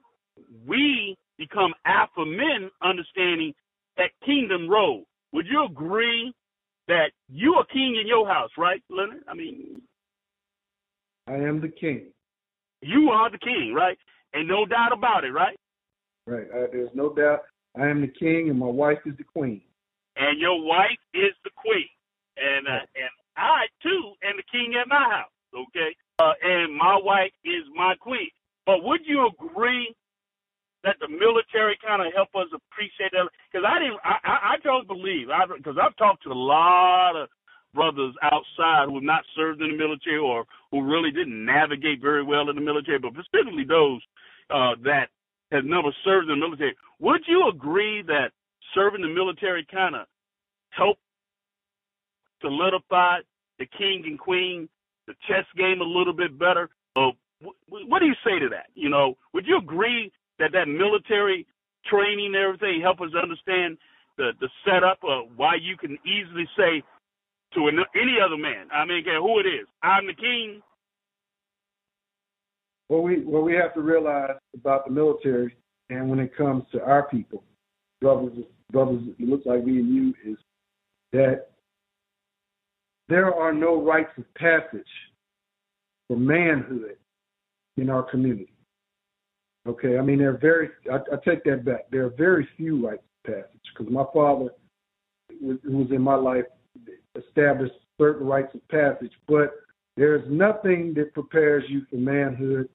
we 0.65 1.15
become 1.37 1.73
alpha 1.85 2.25
men 2.25 2.69
understanding 2.81 3.53
that 3.97 4.11
kingdom 4.25 4.69
role. 4.69 5.03
Would 5.33 5.45
you 5.45 5.65
agree 5.65 6.33
that 6.87 7.11
you 7.27 7.53
are 7.55 7.65
king 7.65 7.97
in 8.01 8.07
your 8.07 8.27
house, 8.27 8.49
right, 8.57 8.81
Leonard? 8.89 9.23
I 9.27 9.35
mean, 9.35 9.81
I 11.27 11.35
am 11.35 11.61
the 11.61 11.69
king. 11.69 12.07
you 12.81 13.09
are 13.09 13.29
the 13.29 13.37
king, 13.37 13.73
right? 13.75 13.97
And 14.33 14.47
no 14.47 14.65
doubt 14.65 14.93
about 14.93 15.23
it, 15.23 15.31
right? 15.31 15.57
Right. 16.25 16.47
Uh, 16.51 16.67
there's 16.71 16.89
no 16.93 17.13
doubt. 17.13 17.41
I 17.79 17.87
am 17.87 18.01
the 18.01 18.07
king, 18.07 18.49
and 18.49 18.57
my 18.57 18.67
wife 18.67 18.99
is 19.05 19.15
the 19.17 19.23
queen. 19.23 19.61
And 20.15 20.39
your 20.39 20.63
wife 20.65 20.99
is 21.13 21.33
the 21.43 21.51
queen, 21.55 21.87
and 22.37 22.67
uh, 22.67 22.85
and 22.95 23.13
I 23.37 23.67
too 23.81 24.13
am 24.23 24.37
the 24.37 24.43
king 24.51 24.75
at 24.79 24.87
my 24.87 24.99
house. 25.09 25.31
Okay, 25.53 25.95
uh, 26.19 26.33
and 26.43 26.75
my 26.75 26.99
wife 27.01 27.31
is 27.43 27.63
my 27.75 27.95
queen. 27.99 28.29
But 28.65 28.83
would 28.83 29.01
you 29.05 29.27
agree 29.27 29.95
that 30.83 30.97
the 30.99 31.07
military 31.07 31.77
kind 31.85 32.05
of 32.05 32.13
help 32.13 32.29
us 32.35 32.47
appreciate 32.53 33.11
that? 33.11 33.27
Because 33.51 33.65
I 33.67 33.79
didn't, 33.79 33.99
I, 34.03 34.53
I, 34.53 34.55
don't 34.63 34.87
believe, 34.87 35.27
because 35.57 35.77
I've 35.81 35.95
talked 35.97 36.23
to 36.23 36.31
a 36.31 36.33
lot 36.33 37.15
of 37.15 37.29
brothers 37.73 38.13
outside 38.21 38.87
who 38.87 38.95
have 38.95 39.03
not 39.03 39.23
served 39.35 39.61
in 39.61 39.71
the 39.71 39.77
military 39.77 40.17
or 40.17 40.45
who 40.71 40.83
really 40.83 41.11
didn't 41.11 41.45
navigate 41.45 42.01
very 42.01 42.23
well 42.23 42.49
in 42.49 42.55
the 42.55 42.61
military, 42.61 42.99
but 42.99 43.13
specifically 43.13 43.65
those 43.67 44.01
uh, 44.49 44.75
that 44.83 45.07
have 45.51 45.65
never 45.65 45.89
served 46.03 46.29
in 46.29 46.39
the 46.39 46.45
military. 46.45 46.75
Would 46.99 47.21
you 47.27 47.49
agree 47.49 48.03
that 48.03 48.31
serving 48.75 49.01
the 49.01 49.07
military 49.07 49.65
kind 49.71 49.95
of 49.95 50.05
helped 50.69 51.01
solidify 52.41 53.19
the 53.57 53.65
king 53.77 54.03
and 54.05 54.17
queen, 54.17 54.69
the 55.09 55.15
chess 55.27 55.45
game 55.57 55.81
a 55.81 55.83
little 55.83 56.13
bit 56.13 56.37
better? 56.37 56.69
Wh- 56.95 57.89
what 57.89 57.99
do 57.99 58.05
you 58.05 58.15
say 58.23 58.37
to 58.37 58.49
that? 58.49 58.67
You 58.75 58.89
know, 58.89 59.17
would 59.33 59.47
you 59.47 59.57
agree 59.57 60.11
that 60.37 60.51
that 60.53 60.67
military 60.67 61.47
training 61.89 62.33
and 62.33 62.35
everything 62.35 62.81
help 62.81 63.01
us 63.01 63.09
understand 63.19 63.77
the 64.17 64.31
the 64.39 64.49
setup 64.63 64.99
of 65.03 65.25
why 65.35 65.55
you 65.55 65.75
can 65.77 65.97
easily 66.05 66.47
say 66.55 66.83
to 67.55 67.67
an, 67.67 67.79
any 67.95 68.17
other 68.23 68.37
man, 68.37 68.67
I 68.71 68.85
mean, 68.85 69.03
who 69.03 69.39
it 69.39 69.47
is, 69.47 69.67
I'm 69.81 70.05
the 70.05 70.13
king. 70.13 70.61
What 72.87 73.03
we 73.03 73.21
what 73.25 73.43
we 73.43 73.53
have 73.55 73.73
to 73.73 73.81
realize 73.81 74.37
about 74.53 74.85
the 74.85 74.91
military, 74.91 75.55
and 75.89 76.09
when 76.09 76.19
it 76.19 76.35
comes 76.35 76.63
to 76.71 76.81
our 76.83 77.07
people, 77.09 77.43
brothers, 78.01 78.37
brothers, 78.71 79.01
it 79.17 79.27
looks 79.27 79.45
like 79.45 79.65
me 79.65 79.79
and 79.79 79.95
you, 79.95 80.13
is 80.25 80.37
that 81.13 81.48
there 83.09 83.33
are 83.33 83.51
no 83.51 83.81
rites 83.81 84.11
of 84.17 84.31
passage 84.35 84.87
for 86.07 86.17
manhood 86.17 86.95
in 87.77 87.89
our 87.89 88.03
community. 88.03 88.53
Okay, 89.67 89.97
I 89.97 90.01
mean 90.01 90.19
there 90.19 90.29
are 90.29 90.37
very. 90.37 90.69
I, 90.91 90.97
I 90.97 91.17
take 91.25 91.43
that 91.43 91.65
back. 91.65 91.89
There 91.91 92.05
are 92.05 92.11
very 92.11 92.47
few 92.55 92.87
rites 92.87 93.03
of 93.25 93.33
passage 93.33 93.61
because 93.75 93.91
my 93.91 94.05
father, 94.13 94.49
who 95.41 95.59
was 95.65 95.91
in 95.91 96.01
my 96.01 96.15
life, 96.15 96.45
established 97.15 97.73
certain 97.99 98.25
rites 98.25 98.53
of 98.55 98.65
passage, 98.69 99.11
but 99.27 99.51
there 99.97 100.15
is 100.15 100.23
nothing 100.29 100.93
that 100.95 101.13
prepares 101.13 101.63
you 101.67 101.81
for 101.89 101.97
manhood 101.97 102.69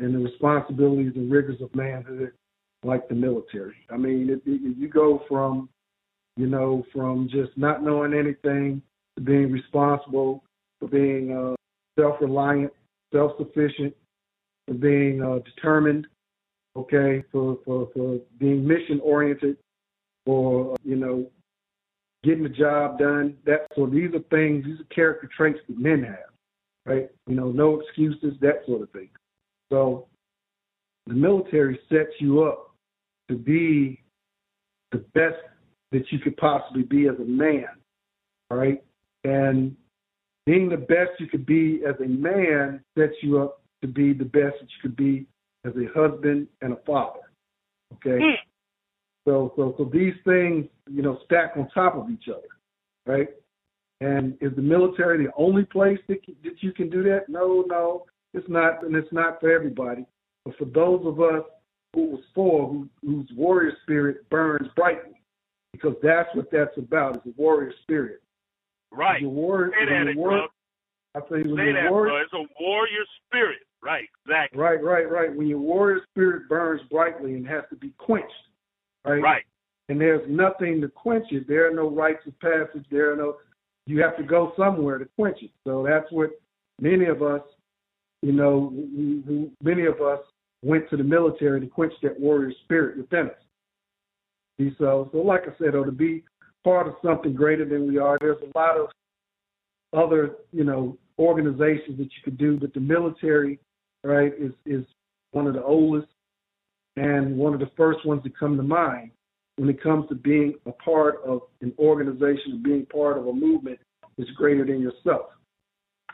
and 0.00 0.14
the 0.14 0.18
responsibilities 0.18 1.12
and 1.14 1.30
rigors 1.30 1.60
of 1.60 1.72
manhood 1.74 2.32
like 2.82 3.08
the 3.08 3.14
military. 3.14 3.76
I 3.90 3.96
mean, 3.96 4.28
it, 4.28 4.42
it, 4.44 4.76
you 4.76 4.88
go 4.88 5.22
from, 5.28 5.68
you 6.36 6.48
know, 6.48 6.84
from 6.92 7.28
just 7.30 7.56
not 7.56 7.82
knowing 7.82 8.12
anything 8.12 8.82
being 9.22 9.52
responsible, 9.52 10.42
for 10.80 10.88
being 10.88 11.32
uh, 11.32 11.54
self-reliant, 11.98 12.72
self-sufficient, 13.12 13.94
for 14.66 14.74
being 14.74 15.22
uh, 15.22 15.38
determined, 15.40 16.06
okay, 16.76 17.22
for, 17.30 17.58
for, 17.64 17.88
for 17.94 18.18
being 18.38 18.66
mission-oriented, 18.66 19.56
for, 20.26 20.74
you 20.84 20.96
know, 20.96 21.30
getting 22.24 22.42
the 22.42 22.48
job 22.48 22.98
done. 22.98 23.36
That 23.46 23.66
so 23.76 23.86
these 23.86 24.10
are 24.14 24.20
things, 24.30 24.64
these 24.64 24.80
are 24.80 24.94
character 24.94 25.28
traits 25.36 25.60
that 25.68 25.78
men 25.78 26.02
have, 26.02 26.32
right? 26.86 27.10
You 27.26 27.36
know, 27.36 27.52
no 27.52 27.80
excuses, 27.80 28.34
that 28.40 28.62
sort 28.66 28.82
of 28.82 28.90
thing. 28.90 29.10
So 29.70 30.08
the 31.06 31.14
military 31.14 31.78
sets 31.88 32.10
you 32.18 32.42
up 32.42 32.74
to 33.28 33.36
be 33.36 34.02
the 34.90 34.98
best 35.14 35.36
that 35.92 36.10
you 36.10 36.18
could 36.18 36.36
possibly 36.36 36.82
be 36.82 37.06
as 37.08 37.16
a 37.18 37.24
man, 37.24 37.66
all 38.50 38.56
right? 38.56 38.82
And 39.24 39.76
being 40.46 40.68
the 40.68 40.76
best 40.76 41.12
you 41.18 41.26
could 41.26 41.46
be 41.46 41.82
as 41.86 41.94
a 42.00 42.08
man 42.08 42.82
sets 42.96 43.14
you 43.22 43.40
up 43.40 43.62
to 43.82 43.88
be 43.88 44.12
the 44.12 44.24
best 44.24 44.56
that 44.60 44.68
you 44.68 44.82
could 44.82 44.96
be 44.96 45.26
as 45.64 45.72
a 45.76 45.86
husband 45.98 46.46
and 46.60 46.74
a 46.74 46.78
father. 46.86 47.20
Okay. 47.94 48.22
Mm. 48.22 48.34
So 49.26 49.52
so 49.56 49.74
so 49.78 49.84
these 49.84 50.14
things, 50.24 50.66
you 50.90 51.02
know, 51.02 51.18
stack 51.24 51.52
on 51.56 51.68
top 51.70 51.96
of 51.96 52.10
each 52.10 52.28
other, 52.28 52.48
right? 53.06 53.28
And 54.00 54.36
is 54.42 54.54
the 54.54 54.62
military 54.62 55.24
the 55.24 55.32
only 55.36 55.64
place 55.64 55.98
that 56.08 56.18
that 56.42 56.62
you 56.62 56.72
can 56.72 56.90
do 56.90 57.02
that? 57.04 57.28
No, 57.28 57.64
no, 57.66 58.04
it's 58.34 58.48
not, 58.48 58.84
and 58.84 58.94
it's 58.96 59.12
not 59.12 59.40
for 59.40 59.50
everybody. 59.50 60.04
But 60.44 60.56
for 60.58 60.66
those 60.66 61.06
of 61.06 61.20
us 61.20 61.44
who 61.94 62.06
was 62.06 62.20
for, 62.34 62.68
who, 62.68 62.88
whose 63.00 63.30
warrior 63.36 63.72
spirit 63.84 64.28
burns 64.28 64.68
brightly, 64.74 65.20
because 65.72 65.94
that's 66.02 66.28
what 66.34 66.50
that's 66.50 66.76
about. 66.76 67.16
is 67.16 67.22
a 67.26 67.40
warrior 67.40 67.72
spirit. 67.82 68.20
Right. 68.94 69.16
It's 69.16 69.26
a 69.26 69.28
warrior. 69.28 69.72
Say 69.78 69.86
that, 69.86 70.16
warrior, 70.16 70.46
I 71.14 71.20
say, 71.20 71.42
Say 71.42 71.72
that, 71.72 71.90
warrior, 71.90 72.10
bro. 72.10 72.22
It's 72.22 72.32
a 72.32 72.62
warrior 72.62 73.04
spirit. 73.26 73.58
Right. 73.82 74.08
Exactly. 74.26 74.58
Right. 74.58 74.82
Right. 74.82 75.10
Right. 75.10 75.34
When 75.34 75.46
your 75.46 75.58
warrior 75.58 76.00
spirit 76.10 76.48
burns 76.48 76.80
brightly 76.90 77.34
and 77.34 77.46
has 77.46 77.64
to 77.70 77.76
be 77.76 77.92
quenched. 77.98 78.32
Right. 79.04 79.22
Right. 79.22 79.42
And 79.88 80.00
there's 80.00 80.26
nothing 80.28 80.80
to 80.80 80.88
quench 80.88 81.26
it. 81.30 81.46
There 81.46 81.70
are 81.70 81.74
no 81.74 81.90
rites 81.90 82.26
of 82.26 82.38
passage. 82.40 82.86
There 82.90 83.12
are 83.12 83.16
no. 83.16 83.36
You 83.86 84.00
have 84.00 84.16
to 84.16 84.22
go 84.22 84.54
somewhere 84.56 84.96
to 84.96 85.06
quench 85.16 85.38
it. 85.42 85.50
So 85.64 85.84
that's 85.86 86.10
what 86.10 86.30
many 86.80 87.04
of 87.04 87.22
us, 87.22 87.42
you 88.22 88.32
know, 88.32 88.72
many 89.62 89.84
of 89.84 90.00
us 90.00 90.20
went 90.62 90.88
to 90.88 90.96
the 90.96 91.04
military 91.04 91.60
to 91.60 91.66
quench 91.66 91.92
that 92.02 92.18
warrior 92.18 92.52
spirit 92.64 92.96
within 92.96 93.26
us. 93.26 94.72
So, 94.78 95.10
so 95.12 95.18
like 95.18 95.42
I 95.42 95.52
said, 95.58 95.74
though, 95.74 95.84
to 95.84 95.92
be 95.92 96.24
part 96.64 96.88
of 96.88 96.94
something 97.04 97.34
greater 97.34 97.64
than 97.64 97.86
we 97.86 97.98
are, 97.98 98.18
there's 98.20 98.42
a 98.42 98.58
lot 98.58 98.76
of 98.76 98.88
other, 99.92 100.36
you 100.52 100.64
know, 100.64 100.96
organizations 101.18 101.98
that 101.98 102.04
you 102.04 102.22
could 102.24 102.38
do, 102.38 102.58
but 102.58 102.74
the 102.74 102.80
military, 102.80 103.60
right, 104.02 104.32
is 104.38 104.52
is 104.66 104.84
one 105.30 105.46
of 105.46 105.54
the 105.54 105.62
oldest 105.62 106.08
and 106.96 107.36
one 107.36 107.54
of 107.54 107.60
the 107.60 107.70
first 107.76 108.04
ones 108.06 108.22
to 108.22 108.30
come 108.30 108.56
to 108.56 108.62
mind 108.62 109.10
when 109.56 109.68
it 109.68 109.82
comes 109.82 110.08
to 110.08 110.14
being 110.14 110.54
a 110.66 110.72
part 110.72 111.20
of 111.24 111.42
an 111.60 111.72
organization, 111.78 112.62
being 112.62 112.86
part 112.86 113.18
of 113.18 113.26
a 113.26 113.32
movement 113.32 113.78
that's 114.18 114.30
greater 114.30 114.64
than 114.64 114.80
yourself. 114.80 115.26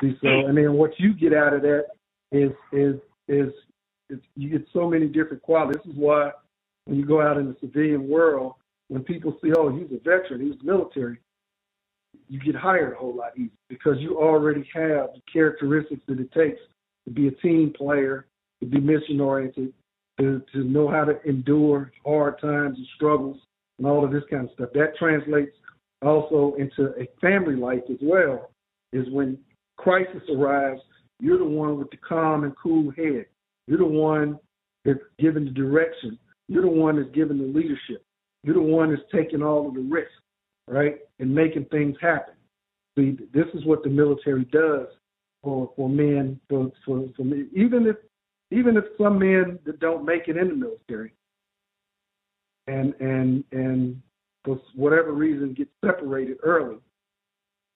See, 0.01 0.17
so, 0.23 0.29
and 0.29 0.57
then 0.57 0.75
what 0.75 0.93
you 0.99 1.15
get 1.15 1.33
out 1.35 1.55
of 1.55 1.63
that 1.63 1.87
is 2.33 2.53
is 2.73 2.97
is 3.29 3.53
it's, 4.09 4.25
you 4.35 4.51
get 4.51 4.67
so 4.73 4.89
many 4.89 5.07
different 5.07 5.43
qualities. 5.43 5.81
This 5.85 5.93
is 5.93 5.99
why 5.99 6.33
when 6.85 6.99
you 6.99 7.07
go 7.07 7.21
out 7.21 7.39
in 7.39 7.47
the 7.47 7.57
civilian 7.61 8.09
world, 8.09 8.55
when 8.91 9.05
people 9.05 9.39
see, 9.41 9.53
oh, 9.57 9.69
he's 9.69 9.87
a 9.93 10.03
veteran, 10.03 10.41
he's 10.41 10.61
military, 10.65 11.17
you 12.29 12.41
get 12.41 12.57
hired 12.57 12.93
a 12.93 12.97
whole 12.97 13.15
lot 13.15 13.31
easier 13.37 13.51
because 13.69 13.95
you 14.01 14.19
already 14.19 14.69
have 14.75 15.11
the 15.15 15.21
characteristics 15.33 16.03
that 16.09 16.19
it 16.19 16.33
takes 16.33 16.59
to 17.07 17.13
be 17.13 17.29
a 17.29 17.31
team 17.31 17.73
player, 17.77 18.27
to 18.59 18.67
be 18.67 18.81
mission 18.81 19.21
oriented, 19.21 19.73
to, 20.19 20.43
to 20.53 20.65
know 20.65 20.91
how 20.91 21.05
to 21.05 21.23
endure 21.23 21.93
hard 22.05 22.41
times 22.41 22.79
and 22.79 22.87
struggles 22.97 23.39
and 23.79 23.87
all 23.87 24.05
of 24.05 24.11
this 24.11 24.25
kind 24.29 24.49
of 24.49 24.55
stuff. 24.55 24.71
That 24.75 24.97
translates 24.99 25.53
also 26.03 26.57
into 26.59 26.93
a 27.01 27.07
family 27.21 27.55
life 27.55 27.85
as 27.89 27.99
well, 28.03 28.51
is 28.93 29.09
when 29.11 29.39
crisis 29.79 30.23
arrives, 30.35 30.81
you're 31.21 31.39
the 31.39 31.45
one 31.45 31.79
with 31.79 31.91
the 31.93 31.97
calm 31.97 32.43
and 32.43 32.55
cool 32.61 32.91
head. 32.97 33.27
You're 33.69 33.79
the 33.79 33.85
one 33.85 34.41
that's 34.85 34.99
giving 35.21 35.45
the 35.45 35.53
direction. 35.53 36.19
You're 36.49 36.63
the 36.63 36.69
one 36.69 36.97
that's 36.97 37.15
giving 37.15 37.39
the 37.39 37.57
leadership. 37.57 38.05
You're 38.43 38.55
the 38.55 38.61
one 38.61 38.91
that's 38.91 39.03
taking 39.13 39.43
all 39.43 39.69
of 39.69 39.75
the 39.75 39.81
risk, 39.81 40.11
right, 40.67 40.99
and 41.19 41.35
making 41.35 41.67
things 41.67 41.97
happen. 42.01 42.35
See, 42.99 43.19
this 43.33 43.47
is 43.55 43.65
what 43.65 43.83
the 43.83 43.91
military 43.91 44.45
does 44.47 44.87
for 45.43 45.71
for 45.77 45.89
men. 45.89 46.41
For 46.49 46.71
for, 46.85 47.07
for 47.17 47.25
men. 47.25 47.51
even 47.55 47.87
if 47.87 47.97
even 48.51 48.77
if 48.77 48.85
some 48.99 49.19
men 49.19 49.59
that 49.65 49.79
don't 49.81 50.05
make 50.05 50.29
it 50.29 50.37
in 50.37 50.49
the 50.49 50.55
military, 50.55 51.13
and 52.67 52.95
and 53.01 53.45
and 53.53 54.01
for 54.45 54.61
whatever 54.75 55.13
reason 55.13 55.55
get 55.55 55.69
separated 55.85 56.39
early, 56.43 56.79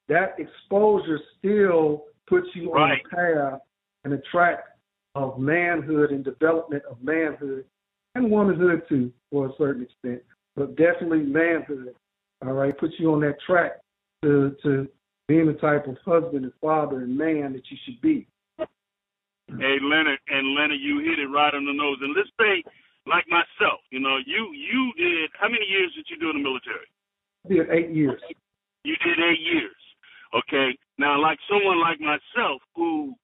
that 0.08 0.36
exposure 0.38 1.20
still 1.38 2.04
puts 2.26 2.48
you 2.54 2.72
right. 2.72 2.82
on 2.82 2.90
a 2.92 3.14
path 3.14 3.60
and 4.04 4.14
a 4.14 4.18
track 4.30 4.64
of 5.14 5.38
manhood 5.38 6.10
and 6.10 6.24
development 6.24 6.82
of 6.90 6.96
manhood 7.02 7.64
and 8.14 8.30
womanhood 8.30 8.82
too, 8.88 9.12
for 9.30 9.46
a 9.46 9.50
certain 9.58 9.82
extent, 9.82 10.22
but 10.56 10.76
definitely 10.76 11.22
manhood. 11.22 11.94
All 12.44 12.52
right, 12.52 12.76
puts 12.76 12.94
you 12.98 13.12
on 13.12 13.20
that 13.20 13.36
track 13.46 13.80
to 14.22 14.54
to 14.62 14.88
being 15.28 15.46
the 15.46 15.54
type 15.54 15.86
of 15.86 15.96
husband 16.04 16.44
and 16.44 16.52
father 16.60 17.00
and 17.00 17.16
man 17.16 17.52
that 17.52 17.62
you 17.70 17.76
should 17.84 18.00
be. 18.00 18.26
Hey 18.58 19.76
Leonard 19.80 20.18
and 20.28 20.54
Leonard, 20.54 20.80
you 20.80 21.00
hit 21.00 21.18
it 21.18 21.28
right 21.28 21.54
on 21.54 21.64
the 21.64 21.72
nose. 21.72 21.98
And 22.00 22.14
let's 22.16 22.30
say, 22.40 22.64
like 23.06 23.24
myself, 23.28 23.80
you 23.90 24.00
know, 24.00 24.18
you 24.24 24.52
you 24.52 24.92
did 24.96 25.30
how 25.38 25.48
many 25.48 25.66
years 25.66 25.92
did 25.94 26.06
you 26.08 26.18
do 26.18 26.30
in 26.30 26.36
the 26.36 26.42
military? 26.42 26.88
I 27.44 27.48
did 27.48 27.70
eight 27.70 27.94
years. 27.94 28.20
You 28.84 28.96
did 29.04 29.18
eight 29.18 29.40
years. 29.40 29.76
Okay. 30.34 30.76
Now, 30.98 31.20
like 31.20 31.38
someone 31.48 31.80
like 31.80 32.00
myself 32.00 32.62
who 32.74 33.14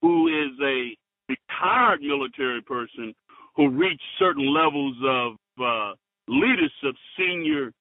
who 0.00 0.28
is 0.28 0.52
a 0.62 0.96
retired 1.28 2.00
military 2.00 2.62
person 2.62 3.14
who 3.56 3.68
reached 3.68 4.02
certain 4.18 4.52
levels 4.52 4.96
of 5.04 5.32
uh, 5.62 5.92
leadership, 6.28 6.96
senior 7.18 7.72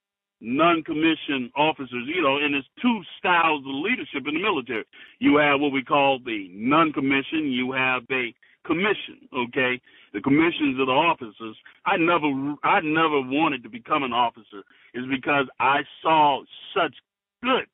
non-commissioned 0.62 1.50
officers, 1.56 2.06
you 2.06 2.22
know, 2.22 2.38
and 2.38 2.54
there's 2.54 2.70
two 2.82 3.02
styles 3.18 3.62
of 3.66 3.74
leadership 3.82 4.28
in 4.28 4.36
the 4.36 4.42
military. 4.42 4.86
You 5.20 5.38
have 5.38 5.60
what 5.60 5.72
we 5.72 5.84
call 5.84 6.20
the 6.24 6.50
non-commissioned, 6.54 7.52
you 7.54 7.72
have 7.72 8.04
a 8.12 8.34
commission, 8.66 9.18
okay? 9.34 9.82
The 10.14 10.22
commissions 10.22 10.80
of 10.80 10.86
the 10.86 10.94
officers. 10.94 11.58
I 11.86 11.98
never 11.98 12.30
I 12.64 12.82
never 12.82 13.20
wanted 13.26 13.64
to 13.64 13.70
become 13.70 14.04
an 14.04 14.14
officer 14.14 14.62
is 14.94 15.06
because 15.10 15.48
I 15.60 15.82
saw 16.04 16.44
such 16.76 16.94
good 17.42 17.66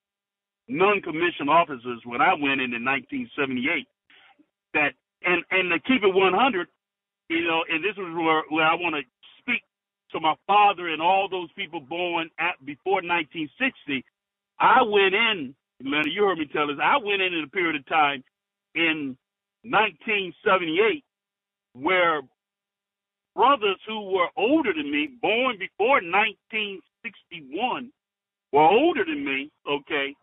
non-commissioned 0.69 1.49
officers 1.49 1.99
when 2.05 2.21
I 2.21 2.33
went 2.33 2.61
in 2.61 2.71
in 2.71 2.83
1978 2.85 3.87
that 4.73 4.91
and 5.23 5.43
and 5.51 5.71
to 5.71 5.79
keep 5.87 6.03
it 6.03 6.13
100, 6.13 6.67
you 7.29 7.43
know, 7.43 7.63
and 7.67 7.83
this 7.83 7.97
is 7.97 8.07
where 8.15 8.43
where 8.49 8.67
I 8.67 8.75
want 8.75 8.95
to 8.95 9.03
speak 9.41 9.63
to 10.11 10.19
my 10.19 10.35
father 10.45 10.87
and 10.87 11.01
all 11.01 11.27
those 11.27 11.51
people 11.55 11.81
born 11.81 12.29
before 12.67 13.01
1960. 13.01 14.05
I 14.61 14.83
went 14.83 15.15
in, 15.15 15.55
Leonard, 15.83 16.13
you 16.13 16.25
heard 16.25 16.39
me 16.39 16.47
tell 16.53 16.67
this. 16.67 16.77
I 16.83 16.97
went 16.99 17.23
in 17.23 17.33
in 17.33 17.45
a 17.45 17.49
period 17.49 17.77
of 17.77 17.87
time 17.87 18.23
in 18.75 19.17
1978 19.63 21.03
where 21.73 22.21
brothers 23.35 23.79
who 23.87 24.11
were 24.11 24.29
older 24.37 24.73
than 24.73 24.91
me, 24.91 25.09
born 25.21 25.57
before 25.59 26.01
1961, 26.01 27.91
were 28.53 28.61
older 28.63 29.05
than 29.05 29.25
me, 29.25 29.51
okay, 29.69 30.15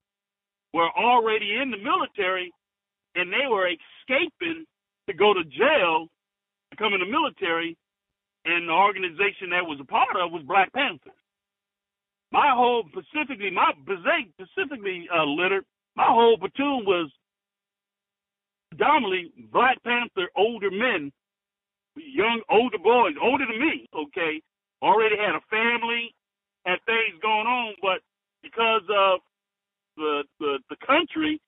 were 0.75 0.91
already 0.99 1.59
in 1.63 1.71
the 1.71 1.79
military 1.79 2.53
and 3.17 3.33
they 3.33 3.47
were 3.51 3.69
escaping 3.69 4.65
to 5.09 5.15
go 5.15 5.35
to 5.35 5.45
jail, 5.45 6.09
to 6.71 6.77
come 6.79 6.95
in 6.95 7.01
the 7.01 7.07
military, 7.07 7.77
and 8.47 8.69
the 8.69 8.73
organization 8.75 9.51
that 9.53 9.67
was 9.67 9.79
a 9.81 9.87
part 9.87 10.17
of 10.17 10.33
was 10.33 10.45
Black 10.47 10.73
Panthers. 10.75 11.13
My 12.35 12.51
whole 12.51 12.83
specifically, 12.91 13.53
my 13.55 13.71
specifically 14.35 15.07
uh, 15.15 15.23
Leonard, 15.23 15.63
my 15.95 16.11
whole 16.11 16.37
platoon 16.37 16.83
was 16.83 17.07
predominantly 18.71 19.31
Black 19.53 19.79
Panther 19.85 20.27
older 20.35 20.73
men, 20.73 21.13
young 21.95 22.43
older 22.51 22.79
boys, 22.83 23.15
older 23.23 23.47
than 23.47 23.61
me. 23.61 23.87
Okay, 23.95 24.43
already 24.83 25.15
had 25.17 25.39
a 25.39 25.47
family, 25.47 26.11
had 26.67 26.83
things 26.87 27.23
going 27.23 27.47
on, 27.47 27.77
but 27.81 28.03
because 28.43 28.83
of 28.91 29.21
the 29.97 30.25
the, 30.41 30.59
the 30.71 30.77
country 30.85 31.41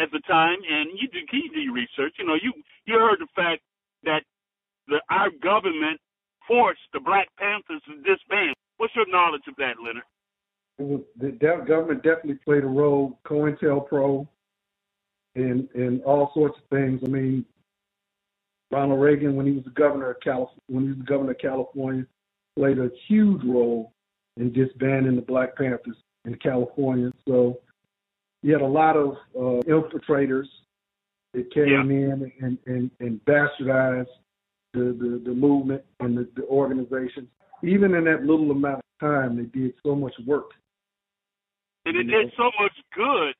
at 0.00 0.10
the 0.10 0.20
time, 0.26 0.56
and 0.64 0.88
you 0.96 1.08
do, 1.12 1.20
you 1.36 1.52
do 1.52 1.74
research. 1.74 2.16
You 2.18 2.24
know, 2.24 2.40
you 2.40 2.54
you 2.86 2.96
heard 2.96 3.20
the 3.20 3.28
fact 3.36 3.60
that 4.04 4.24
the 4.88 5.02
our 5.10 5.28
government 5.42 6.00
forced 6.48 6.88
the 6.94 7.00
Black 7.00 7.28
Panthers 7.38 7.82
to 7.84 7.96
disband. 8.08 8.56
What's 8.78 8.96
your 8.96 9.10
knowledge 9.12 9.44
of 9.46 9.56
that, 9.58 9.76
Leonard? 9.84 10.08
Was, 10.80 11.02
the 11.18 11.30
government 11.32 12.02
definitely 12.02 12.38
played 12.44 12.64
a 12.64 12.66
role. 12.66 13.18
COINTELPRO 13.26 14.26
and 15.34 15.68
and 15.74 16.02
all 16.04 16.30
sorts 16.34 16.56
of 16.58 16.64
things. 16.76 17.00
I 17.04 17.08
mean, 17.08 17.44
Ronald 18.70 19.00
Reagan, 19.00 19.36
when 19.36 19.46
he 19.46 19.52
was 19.52 19.64
the 19.64 19.70
governor 19.70 20.10
of 20.10 20.20
California, 20.20 20.62
when 20.68 20.84
he 20.84 20.88
was 20.90 20.98
the 20.98 21.04
governor 21.04 21.32
of 21.32 21.38
California, 21.38 22.06
played 22.56 22.78
a 22.78 22.90
huge 23.08 23.42
role 23.44 23.92
in 24.36 24.52
disbanding 24.52 25.16
the 25.16 25.22
Black 25.22 25.56
Panthers 25.56 25.96
in 26.24 26.34
California. 26.36 27.10
So 27.28 27.60
you 28.42 28.52
had 28.52 28.62
a 28.62 28.66
lot 28.66 28.96
of 28.96 29.16
uh, 29.36 29.62
infiltrators 29.68 30.46
that 31.34 31.52
came 31.52 31.68
yeah. 31.68 31.82
in 31.82 32.32
and, 32.40 32.58
and, 32.66 32.90
and 33.00 33.20
bastardized 33.24 34.06
the, 34.72 34.96
the, 34.98 35.22
the 35.24 35.34
movement 35.34 35.82
and 36.00 36.16
the, 36.16 36.28
the 36.36 36.44
organization. 36.44 37.28
Even 37.62 37.94
in 37.94 38.04
that 38.04 38.24
little 38.24 38.50
amount 38.50 38.76
of 38.78 39.08
time, 39.08 39.36
they 39.36 39.44
did 39.44 39.74
so 39.84 39.94
much 39.94 40.14
work. 40.26 40.50
And 41.86 41.96
it 41.96 42.06
mm-hmm. 42.06 42.28
did 42.28 42.32
so 42.36 42.50
much 42.60 42.76
good. 42.94 43.34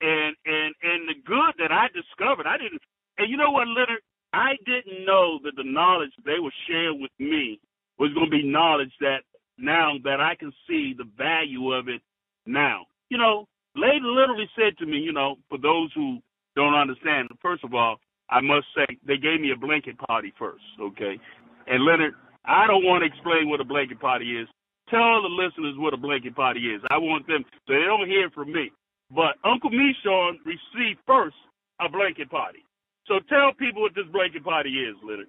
And 0.00 0.34
and 0.46 0.74
and 0.82 1.08
the 1.08 1.18
good 1.26 1.54
that 1.58 1.72
I 1.72 1.88
discovered, 1.92 2.46
I 2.46 2.56
didn't. 2.56 2.80
And 3.18 3.30
you 3.30 3.36
know 3.36 3.50
what, 3.50 3.68
Leonard? 3.68 4.00
I 4.32 4.54
didn't 4.64 5.04
know 5.04 5.40
that 5.44 5.56
the 5.56 5.64
knowledge 5.64 6.12
they 6.24 6.38
were 6.38 6.54
sharing 6.68 7.02
with 7.02 7.10
me 7.18 7.60
was 7.98 8.14
going 8.14 8.30
to 8.30 8.30
be 8.30 8.46
knowledge 8.46 8.92
that 9.00 9.22
now 9.58 9.94
that 10.04 10.20
I 10.20 10.34
can 10.36 10.52
see 10.68 10.94
the 10.96 11.04
value 11.18 11.72
of 11.72 11.88
it 11.88 12.00
now. 12.46 12.86
You 13.10 13.18
know, 13.18 13.46
Lady 13.76 14.00
literally 14.02 14.48
said 14.56 14.78
to 14.78 14.86
me, 14.86 14.98
you 14.98 15.12
know, 15.12 15.36
for 15.48 15.58
those 15.58 15.90
who 15.94 16.18
don't 16.56 16.74
understand, 16.74 17.28
first 17.42 17.64
of 17.64 17.74
all, 17.74 17.98
I 18.30 18.40
must 18.40 18.66
say 18.74 18.86
they 19.06 19.16
gave 19.16 19.40
me 19.40 19.50
a 19.50 19.58
blanket 19.58 19.98
party 19.98 20.32
first, 20.38 20.62
okay? 20.80 21.18
And 21.66 21.84
Leonard, 21.84 22.14
I 22.44 22.66
don't 22.66 22.84
want 22.84 23.02
to 23.02 23.06
explain 23.06 23.48
what 23.48 23.60
a 23.60 23.64
blanket 23.64 24.00
party 24.00 24.38
is. 24.38 24.48
Tell 24.90 25.22
the 25.22 25.28
listeners 25.28 25.74
what 25.78 25.94
a 25.94 25.96
blanket 25.96 26.34
party 26.34 26.60
is. 26.60 26.82
I 26.90 26.98
want 26.98 27.26
them 27.26 27.44
so 27.66 27.72
they 27.72 27.84
don't 27.86 28.08
hear 28.08 28.28
from 28.30 28.52
me. 28.52 28.70
But 29.14 29.36
Uncle 29.44 29.70
MeShorn 29.70 30.38
received 30.44 31.00
first 31.06 31.36
a 31.80 31.88
blanket 31.88 32.30
party. 32.30 32.60
So 33.06 33.20
tell 33.28 33.52
people 33.58 33.82
what 33.82 33.94
this 33.94 34.06
blanket 34.12 34.44
party 34.44 34.70
is, 34.70 34.96
Leonard. 35.02 35.28